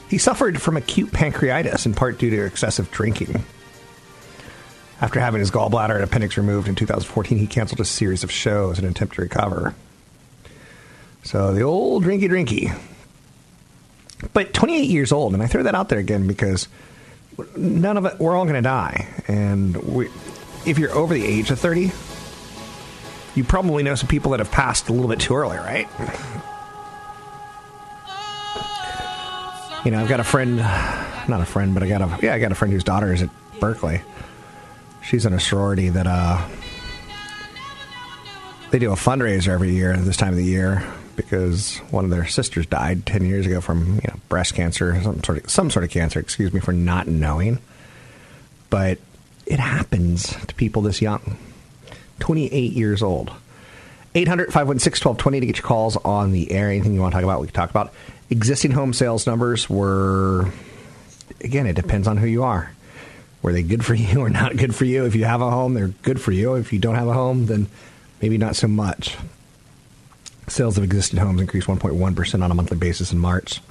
He 0.10 0.18
suffered 0.18 0.62
from 0.62 0.78
acute 0.78 1.12
pancreatitis 1.12 1.86
in 1.86 1.96
part 1.96 2.18
due 2.18 2.30
to 2.30 2.46
excessive 2.46 2.90
drinking. 2.90 3.44
After 5.02 5.20
having 5.20 5.42
his 5.42 5.52
gallbladder 5.52 5.96
and 5.96 6.04
appendix 6.06 6.38
removed 6.38 6.70
in 6.70 6.76
2014, 6.76 7.38
he 7.38 7.46
canceled 7.46 7.82
a 7.82 7.86
series 7.86 8.24
of 8.24 8.32
shows 8.32 8.80
in 8.80 8.86
an 8.86 8.92
attempt 8.92 9.16
to 9.16 9.22
recover. 9.22 9.76
So 11.24 11.54
the 11.54 11.64
old 11.64 12.06
drinky 12.06 12.30
drinky. 12.30 12.74
But 14.34 14.54
28 14.54 14.90
years 14.90 15.12
old, 15.12 15.34
and 15.34 15.42
I 15.42 15.48
throw 15.48 15.64
that 15.64 15.76
out 15.76 15.90
there 15.90 16.00
again 16.00 16.28
because 16.28 16.68
none 17.56 17.98
of 17.98 18.06
it, 18.06 18.20
we're 18.20 18.36
all 18.36 18.46
going 18.46 18.56
to 18.56 18.62
die. 18.62 19.08
And 19.28 19.76
we, 19.78 20.10
if 20.66 20.78
you're 20.78 20.92
over 20.92 21.14
the 21.14 21.26
age 21.26 21.50
of 21.52 21.60
30, 21.60 21.92
you 23.36 23.44
probably 23.44 23.84
know 23.84 23.96
some 23.96 24.08
people 24.08 24.32
that 24.32 24.40
have 24.40 24.52
passed 24.52 24.90
a 24.90 24.94
little 24.94 25.08
bit 25.08 25.20
too 25.20 25.36
early, 25.36 25.58
right? 25.58 25.88
You 29.84 29.92
know, 29.92 30.00
I've 30.02 30.10
got 30.10 30.20
a 30.20 30.24
friend 30.24 30.62
not 31.28 31.42
a 31.42 31.46
friend, 31.46 31.74
but 31.74 31.84
I 31.84 31.88
got 31.88 32.02
a 32.02 32.20
yeah, 32.22 32.34
I 32.34 32.40
got 32.40 32.52
a 32.52 32.56
friend 32.56 32.74
whose 32.74 32.84
daughter 32.84 33.14
is 33.14 33.22
at 33.22 33.30
Berkeley. 33.60 34.02
She's 35.04 35.26
in 35.26 35.34
a 35.34 35.40
sorority 35.40 35.90
that 35.90 36.08
uh, 36.08 36.48
they 38.70 38.80
do 38.80 38.92
a 38.92 38.96
fundraiser 38.96 39.50
every 39.50 39.72
year 39.72 39.94
at 39.94 40.06
this 40.06 40.18
time 40.18 40.30
of 40.30 40.36
the 40.36 40.46
year 40.46 40.84
because 41.16 41.78
one 41.90 42.06
of 42.06 42.12
their 42.12 42.28
sisters 42.28 42.66
died 42.66 43.06
ten 43.06 43.26
years 43.26 43.46
ago 43.46 43.62
from 43.62 43.96
you 43.96 44.08
know 44.08 44.20
breast 44.30 44.56
cancer, 44.56 45.00
some 45.02 45.24
sort 45.24 45.44
of 45.44 45.50
some 45.50 45.70
sort 45.70 45.86
of 45.86 45.92
cancer. 45.92 46.20
Excuse 46.20 46.54
me 46.54 46.60
for 46.60 46.74
not 46.74 47.08
knowing, 47.08 47.60
but 48.70 48.98
it 49.46 49.60
happens 49.60 50.36
to 50.46 50.56
people 50.56 50.82
this 50.82 51.02
young. 51.02 51.38
28 52.20 52.74
years 52.74 53.02
old. 53.02 53.32
800 54.14 54.52
516 54.52 55.08
1220 55.08 55.40
to 55.40 55.46
get 55.46 55.58
your 55.58 55.68
calls 55.68 55.98
on 55.98 56.32
the 56.32 56.52
air. 56.52 56.70
Anything 56.70 56.94
you 56.94 57.02
want 57.02 57.14
to 57.14 57.18
talk 57.18 57.24
about, 57.24 57.42
we 57.42 57.48
can 57.48 57.56
talk 57.56 57.70
about. 57.70 57.94
Existing 58.30 58.72
home 58.72 58.94
sales 58.94 59.26
numbers 59.28 59.70
were, 59.70 60.52
again, 61.42 61.66
it 61.66 61.76
depends 61.76 62.08
on 62.08 62.18
who 62.18 62.28
you 62.28 62.44
are. 62.44 62.72
Were 63.42 63.54
they 63.54 63.64
good 63.64 63.84
for 63.84 63.94
you 63.96 64.22
or 64.22 64.30
not 64.30 64.56
good 64.58 64.76
for 64.76 64.86
you? 64.86 65.06
If 65.06 65.16
you 65.16 65.26
have 65.26 65.42
a 65.42 65.50
home, 65.50 65.74
they're 65.74 65.88
good 65.88 66.22
for 66.22 66.32
you. 66.32 66.56
If 66.56 66.72
you 66.72 66.80
don't 66.80 66.96
have 66.96 67.08
a 67.08 67.14
home, 67.14 67.48
then 67.48 67.68
maybe 68.22 68.38
not 68.38 68.56
so 68.56 68.68
much. 68.68 69.18
Sales 70.52 70.78
of 70.78 70.84
existing 70.84 71.18
homes 71.18 71.40
increased 71.40 71.68
1.1% 71.68 72.44
on 72.44 72.52
a 72.52 72.54
monthly 72.54 72.76
basis 72.76 73.14
in 73.14 73.18
March. 73.18 73.62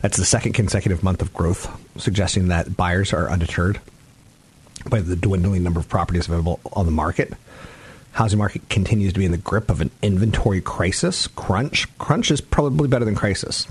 That's 0.00 0.16
the 0.16 0.24
second 0.24 0.54
consecutive 0.54 1.04
month 1.04 1.22
of 1.22 1.32
growth, 1.32 1.70
suggesting 1.96 2.48
that 2.48 2.76
buyers 2.76 3.12
are 3.12 3.30
undeterred 3.30 3.80
by 4.90 5.00
the 5.00 5.14
dwindling 5.14 5.62
number 5.62 5.78
of 5.78 5.88
properties 5.88 6.26
available 6.26 6.58
on 6.72 6.86
the 6.86 6.92
market. 6.92 7.34
Housing 8.10 8.40
market 8.40 8.68
continues 8.68 9.12
to 9.12 9.20
be 9.20 9.24
in 9.24 9.30
the 9.30 9.38
grip 9.38 9.70
of 9.70 9.80
an 9.80 9.92
inventory 10.02 10.60
crisis. 10.60 11.28
Crunch. 11.28 11.86
Crunch 11.98 12.32
is 12.32 12.40
probably 12.40 12.88
better 12.88 13.04
than 13.04 13.14
crisis. 13.14 13.68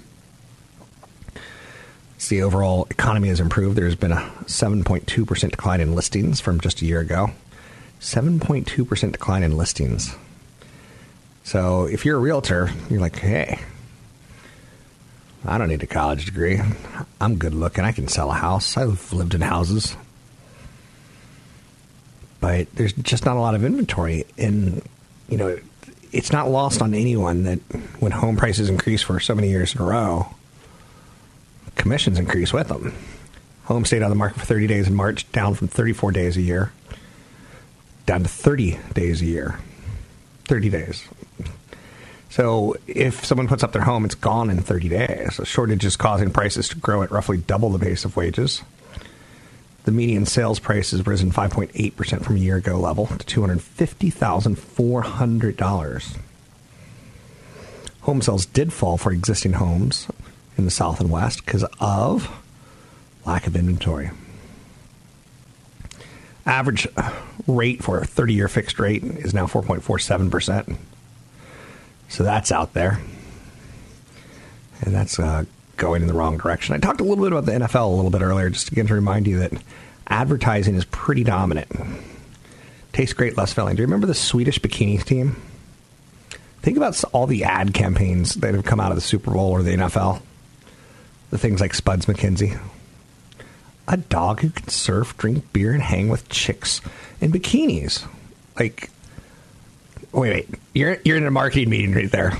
As 2.18 2.30
the 2.30 2.43
overall 2.43 2.88
economy 2.89 3.28
has 3.28 3.41
improved, 3.41 3.78
there's 3.78 3.95
been 3.95 4.14
a 4.14 4.32
7.2% 4.45 5.52
decline 5.52 5.82
in 5.82 5.95
listings 5.95 6.39
from 6.39 6.62
just 6.62 6.82
a 6.82 6.86
year 6.86 7.02
ago. 7.02 7.32
7.2% 7.99 9.12
decline 9.12 9.43
in 9.43 9.58
listings. 9.58 10.16
So 11.44 11.86
if 11.86 12.06
you're 12.06 12.18
a 12.18 12.22
realtor, 12.22 12.70
you're 12.89 13.02
like, 13.02 13.18
hey, 13.18 13.60
I 15.46 15.58
don't 15.58 15.70
need 15.70 15.84
a 15.84 15.88
college 15.88 16.26
degree. 16.26 16.60
I'm 17.20 17.38
good 17.38 17.54
looking. 17.54 17.84
I 17.84 17.92
can 17.92 18.08
sell 18.08 18.30
a 18.30 18.36
house. 18.36 18.78
I've 18.78 19.12
lived 19.12 19.34
in 19.34 19.42
houses 19.42 19.96
but 22.42 22.68
there's 22.76 22.92
just 22.94 23.26
not 23.26 23.38
a 23.38 23.39
lot 23.39 23.56
of 23.56 23.64
inventory. 23.64 24.26
And, 24.38 24.82
you 25.30 25.38
know, 25.38 25.58
it's 26.12 26.34
not 26.34 26.50
lost 26.50 26.82
on 26.82 26.94
anyone 26.94 27.44
that 27.44 27.60
when 28.00 28.12
home 28.12 28.36
prices 28.36 28.68
increase 28.68 29.02
for 29.02 29.20
so 29.22 29.34
many 29.34 29.50
years 29.50 29.74
in 29.74 29.82
a 29.82 29.86
row, 29.86 30.28
commissions 31.76 32.20
increase 32.20 32.52
with 32.52 32.68
them. 32.68 32.94
Home 33.66 33.86
stayed 33.86 34.02
on 34.02 34.10
the 34.10 34.16
market 34.16 34.39
for 34.39 34.46
30 34.46 34.68
days 34.68 34.88
in 34.88 34.96
March, 34.96 35.32
down 35.32 35.54
from 35.54 35.68
34 35.68 36.12
days 36.12 36.36
a 36.36 36.42
year, 36.42 36.74
down 38.08 38.24
to 38.24 38.28
30 38.28 38.80
days 38.94 39.22
a 39.22 39.26
year. 39.26 39.60
30 40.46 40.70
days. 40.70 41.08
So 42.32 42.76
if 42.88 43.24
someone 43.26 43.50
puts 43.50 43.62
up 43.62 43.74
their 43.74 43.82
home, 43.82 44.06
it's 44.06 44.16
gone 44.16 44.50
in 44.50 44.62
30 44.62 44.88
days. 44.88 45.38
A 45.38 45.46
shortage 45.46 45.84
is 45.84 45.98
causing 45.98 46.32
prices 46.32 46.70
to 46.70 46.78
grow 46.78 47.04
at 47.04 47.12
roughly 47.12 47.36
double 47.38 47.70
the 47.70 47.78
pace 47.78 48.06
of 48.06 48.16
wages. 48.16 48.64
The 49.84 49.92
median 49.92 50.26
sales 50.26 50.58
price 50.58 50.92
has 50.92 51.06
risen 51.06 51.32
5.8% 51.32 52.24
from 52.24 52.38
a 52.38 52.40
year 52.40 52.56
ago 52.56 52.80
level 52.80 53.08
to 53.08 53.42
$250,400. 53.42 56.18
Home 58.02 58.22
sales 58.22 58.46
did 58.46 58.72
fall 58.72 58.98
for 58.98 59.12
existing 59.12 59.52
homes 59.54 60.08
in 60.58 60.64
the 60.64 60.72
South 60.72 61.02
and 61.02 61.12
West 61.12 61.44
because 61.44 61.66
of 61.82 62.32
lack 63.26 63.46
of 63.46 63.58
inventory. 63.58 64.10
Average 66.46 66.88
rate 67.46 67.84
for 67.84 68.00
a 68.00 68.06
30 68.06 68.34
year 68.34 68.48
fixed 68.48 68.80
rate 68.80 69.04
is 69.04 69.34
now 69.34 69.48
4.47%. 69.48 70.78
So 72.12 72.24
that's 72.24 72.51
out 72.51 72.74
there. 72.74 72.99
And 74.82 74.93
that's 74.93 75.18
uh, 75.18 75.45
going 75.78 76.01
in 76.01 76.09
the 76.09 76.14
wrong 76.14 76.38
direction. 76.38 76.76
I 76.76 76.78
talked 76.78 76.99
a 76.99 77.05
little 77.05 77.24
bit 77.24 77.32
about 77.32 77.45
the 77.45 77.53
NFL 77.53 77.86
a 77.86 77.95
little 77.95 78.12
bit 78.12 78.22
earlier, 78.22 78.49
just 78.49 78.70
again 78.70 78.86
to 78.88 78.93
remind 78.93 79.28
you 79.28 79.39
that 79.39 79.53
advertising 80.07 80.76
is 80.76 80.84
pretty 80.84 81.24
dominant. 81.24 81.72
Tastes 82.91 83.14
great, 83.14 83.38
less 83.38 83.53
filling. 83.53 83.78
Do 83.78 83.82
you 83.82 83.88
remember 83.88 84.07
the 84.07 84.14
Swedish 84.14 84.59
bikini 84.59 85.01
team? 85.01 85.41
Think 86.62 86.76
about 86.76 87.01
all 87.14 87.28
the 87.28 87.45
ad 87.45 87.74
campaigns 87.74 88.36
that 88.36 88.55
have 88.55 88.66
come 88.66 88.82
out 88.82 88.91
of 88.91 88.97
the 88.97 89.01
Super 89.01 89.32
Bowl 89.32 89.49
or 89.51 89.64
the 89.64 89.72
NFL. 89.72 90.22
The 91.30 91.38
things 91.38 91.62
like 91.62 91.74
Spuds 91.74 92.07
MacKenzie. 92.07 92.59
A 93.88 93.95
dog 93.95 94.41
who 94.41 94.49
can 94.49 94.68
surf, 94.68 95.18
drink 95.18 95.53
beer, 95.53 95.72
and 95.72 95.82
hang 95.82 96.09
with 96.09 96.28
chicks 96.28 96.82
in 97.22 97.32
bikinis. 97.32 98.05
Like, 98.59 98.89
wait, 100.12 100.30
wait. 100.34 100.49
You're, 100.74 100.97
you're 101.03 101.18
in 101.18 101.26
a 101.26 101.32
marketing 101.32 101.70
meeting 101.70 101.93
right 101.93 102.12
there. 102.12 102.38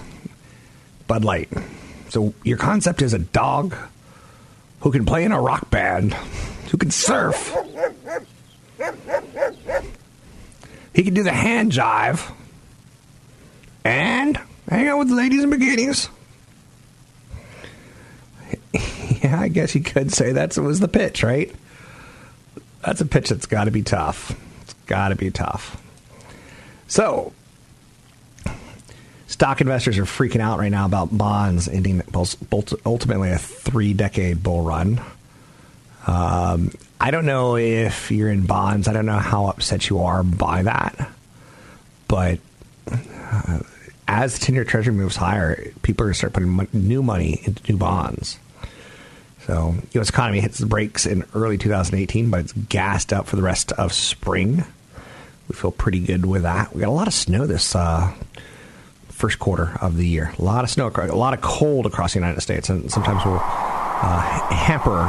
Bud 1.08 1.24
Light. 1.24 1.50
So 2.10 2.34
your 2.44 2.58
concept 2.58 3.02
is 3.02 3.14
a 3.14 3.20
dog 3.20 3.76
who 4.82 4.92
can 4.92 5.06
play 5.06 5.24
in 5.24 5.32
a 5.32 5.42
rock 5.42 5.70
band, 5.70 6.14
who 6.14 6.78
can 6.78 6.92
surf. 6.92 7.56
He 10.94 11.04
can 11.04 11.14
do 11.14 11.24
the 11.24 11.32
hand 11.32 11.72
jive 11.72 12.32
and 13.84 14.40
hang 14.70 14.88
out 14.88 15.00
with 15.00 15.10
the 15.10 15.16
ladies 15.16 15.44
in 15.44 15.52
bikinis. 15.52 16.10
yeah, 19.24 19.40
I 19.40 19.48
guess 19.48 19.76
you 19.76 19.82
could 19.82 20.12
say 20.12 20.34
that 20.34 20.58
was 20.58 20.80
the 20.80 20.88
pitch, 20.88 21.24
right? 21.24 21.54
That's 22.86 23.02
a 23.02 23.06
pitch 23.06 23.30
that's 23.30 23.46
got 23.46 23.66
to 23.66 23.72
be 23.72 23.84
tough. 23.84 24.36
It's 24.64 24.74
got 24.86 25.10
to 25.10 25.16
be 25.16 25.30
tough. 25.30 25.82
So, 26.88 27.32
stock 29.42 29.60
investors 29.60 29.98
are 29.98 30.04
freaking 30.04 30.40
out 30.40 30.60
right 30.60 30.70
now 30.70 30.86
about 30.86 31.18
bonds 31.18 31.68
ending 31.68 32.00
ultimately 32.86 33.32
a 33.32 33.40
three 33.40 33.92
decade 33.92 34.44
bull 34.44 34.62
run. 34.62 35.02
Um, 36.06 36.72
I 37.00 37.10
don't 37.10 37.26
know 37.26 37.58
if 37.58 38.12
you're 38.12 38.30
in 38.30 38.46
bonds. 38.46 38.88
I 38.88 38.94
don't 38.94 39.08
know 39.08 39.18
how 39.18 39.48
upset 39.48 39.90
you 39.90 40.02
are 40.02 40.22
by 40.22 40.62
that. 40.62 41.10
But 42.08 42.38
uh, 42.92 43.62
as 44.08 44.38
the 44.38 44.46
10 44.46 44.54
year 44.54 44.64
treasury 44.64 44.94
moves 44.94 45.16
higher, 45.16 45.72
people 45.82 46.04
are 46.04 46.10
going 46.10 46.14
to 46.14 46.18
start 46.20 46.34
putting 46.34 46.68
new 46.72 47.02
money 47.02 47.42
into 47.44 47.72
new 47.72 47.80
bonds. 47.80 48.38
So, 49.48 49.74
U.S. 49.94 50.10
economy 50.10 50.42
hits 50.42 50.60
the 50.60 50.68
brakes 50.68 51.08
in 51.08 51.26
early 51.34 51.58
2018, 51.58 52.30
but 52.30 52.42
it's 52.42 52.54
gassed 52.54 53.12
up 53.12 53.26
for 53.26 53.38
the 53.38 53.42
rest 53.42 53.72
of 53.72 53.92
spring. 53.92 54.66
We 55.50 55.56
feel 55.56 55.72
pretty 55.72 56.02
good 56.02 56.28
with 56.28 56.44
that. 56.44 56.76
We 56.76 56.82
got 56.82 56.90
a 56.90 56.92
lot 56.92 57.08
of 57.08 57.14
snow 57.16 57.48
this 57.48 57.76
uh, 57.76 58.14
first 59.22 59.38
quarter 59.38 59.78
of 59.82 59.98
the 59.98 60.08
year. 60.08 60.34
A 60.40 60.42
lot 60.42 60.64
of 60.64 60.72
snow, 60.72 60.88
a 60.88 61.16
lot 61.16 61.36
of 61.36 61.42
cold 61.42 61.86
across 61.86 62.14
the 62.14 62.20
United 62.20 62.42
States, 62.42 62.70
and 62.70 62.92
sometimes 62.92 63.24
will 63.24 63.40
uh, 63.40 64.22
hamper 64.50 65.04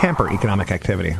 hamper 0.00 0.32
economic 0.32 0.72
activity. 0.72 1.14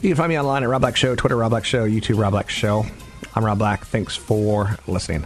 You 0.00 0.08
can 0.10 0.16
find 0.16 0.28
me 0.28 0.38
online 0.38 0.64
at 0.64 0.68
Rob 0.68 0.80
Black 0.80 0.96
Show, 0.96 1.14
Twitter 1.14 1.36
Rob 1.36 1.50
Black 1.50 1.64
Show, 1.64 1.88
YouTube 1.88 2.18
Rob 2.18 2.32
Black 2.32 2.50
Show. 2.50 2.84
I'm 3.36 3.44
Rob 3.44 3.58
Black. 3.58 3.86
Thanks 3.86 4.16
for 4.16 4.76
listening. 4.88 5.24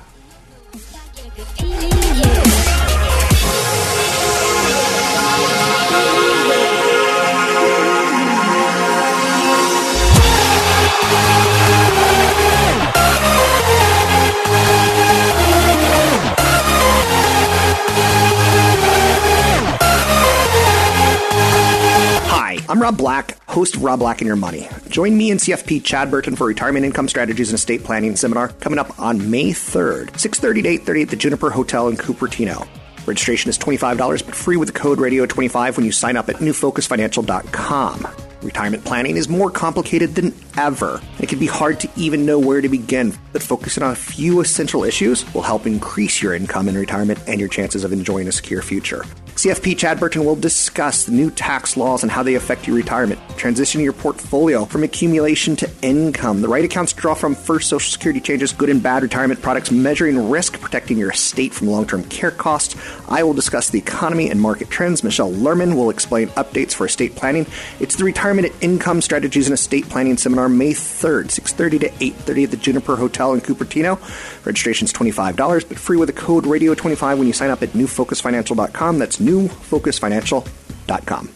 I'm 22.68 22.82
Rob 22.82 22.98
Black, 22.98 23.38
host 23.48 23.76
Rob 23.76 24.00
Black 24.00 24.20
and 24.20 24.26
Your 24.26 24.34
Money. 24.34 24.68
Join 24.88 25.16
me 25.16 25.30
and 25.30 25.38
CFP 25.38 25.84
Chad 25.84 26.10
Burton 26.10 26.34
for 26.34 26.48
Retirement 26.48 26.84
Income 26.84 27.08
Strategies 27.08 27.50
and 27.50 27.54
Estate 27.54 27.84
Planning 27.84 28.16
Seminar 28.16 28.48
coming 28.48 28.80
up 28.80 28.98
on 28.98 29.30
May 29.30 29.50
3rd, 29.50 30.08
6.30 30.14 30.40
to 30.62 30.92
8.30 30.92 31.02
at 31.02 31.08
the 31.10 31.16
Juniper 31.16 31.50
Hotel 31.50 31.86
in 31.86 31.96
Cupertino. 31.96 32.66
Registration 33.06 33.50
is 33.50 33.58
$25, 33.58 34.26
but 34.26 34.34
free 34.34 34.56
with 34.56 34.66
the 34.66 34.78
code 34.78 34.98
radio25 34.98 35.76
when 35.76 35.86
you 35.86 35.92
sign 35.92 36.16
up 36.16 36.28
at 36.28 36.36
newfocusfinancial.com. 36.36 38.08
Retirement 38.42 38.84
planning 38.84 39.16
is 39.16 39.28
more 39.28 39.50
complicated 39.50 40.16
than 40.16 40.34
ever. 40.56 41.00
It 41.20 41.28
can 41.28 41.38
be 41.38 41.46
hard 41.46 41.78
to 41.80 41.88
even 41.94 42.26
know 42.26 42.40
where 42.40 42.60
to 42.60 42.68
begin, 42.68 43.16
but 43.32 43.44
focusing 43.44 43.84
on 43.84 43.92
a 43.92 43.96
few 43.96 44.40
essential 44.40 44.82
issues 44.82 45.32
will 45.34 45.42
help 45.42 45.66
increase 45.66 46.20
your 46.20 46.34
income 46.34 46.68
in 46.68 46.76
retirement 46.76 47.20
and 47.28 47.38
your 47.38 47.48
chances 47.48 47.84
of 47.84 47.92
enjoying 47.92 48.26
a 48.26 48.32
secure 48.32 48.60
future. 48.60 49.04
CFP 49.36 49.76
Chad 49.76 50.00
Burton 50.00 50.24
will 50.24 50.34
discuss 50.34 51.04
the 51.04 51.12
new 51.12 51.30
tax 51.30 51.76
laws 51.76 52.02
and 52.02 52.10
how 52.10 52.22
they 52.22 52.36
affect 52.36 52.66
your 52.66 52.74
retirement, 52.74 53.20
transitioning 53.36 53.84
your 53.84 53.92
portfolio 53.92 54.64
from 54.64 54.82
accumulation 54.82 55.54
to 55.56 55.70
income, 55.82 56.40
the 56.40 56.48
right 56.48 56.64
accounts 56.64 56.94
to 56.94 56.98
draw 56.98 57.12
from 57.12 57.34
first 57.34 57.68
Social 57.68 57.90
Security 57.90 58.18
changes, 58.18 58.54
good 58.54 58.70
and 58.70 58.82
bad 58.82 59.02
retirement 59.02 59.42
products, 59.42 59.70
measuring 59.70 60.30
risk, 60.30 60.58
protecting 60.58 60.96
your 60.96 61.10
estate 61.10 61.52
from 61.52 61.68
long 61.68 61.86
term 61.86 62.02
care 62.04 62.30
costs. 62.30 62.76
I 63.10 63.24
will 63.24 63.34
discuss 63.34 63.68
the 63.68 63.78
economy 63.78 64.30
and 64.30 64.40
market 64.40 64.70
trends. 64.70 65.04
Michelle 65.04 65.30
Lerman 65.30 65.76
will 65.76 65.90
explain 65.90 66.28
updates 66.28 66.72
for 66.72 66.86
estate 66.86 67.14
planning. 67.14 67.46
It's 67.78 67.96
the 67.96 68.04
Retirement 68.04 68.50
Income 68.62 69.02
Strategies 69.02 69.48
and 69.48 69.54
Estate 69.54 69.86
Planning 69.90 70.16
Seminar, 70.16 70.48
May 70.48 70.72
3rd, 70.72 71.26
6.30 71.26 71.80
to 71.80 71.88
8.30 71.90 72.44
at 72.44 72.50
the 72.52 72.56
Juniper 72.56 72.96
Hotel 72.96 73.34
in 73.34 73.42
Cupertino. 73.42 74.00
Registration 74.46 74.86
is 74.86 74.94
$25, 74.94 75.68
but 75.68 75.78
free 75.78 75.98
with 75.98 76.06
the 76.06 76.14
code 76.14 76.44
RADIO25 76.44 77.18
when 77.18 77.26
you 77.26 77.34
sign 77.34 77.50
up 77.50 77.62
at 77.62 77.70
newfocusfinancial.com. 77.70 78.98
That's 78.98 79.25
newfocusfinancial.com. 79.26 81.35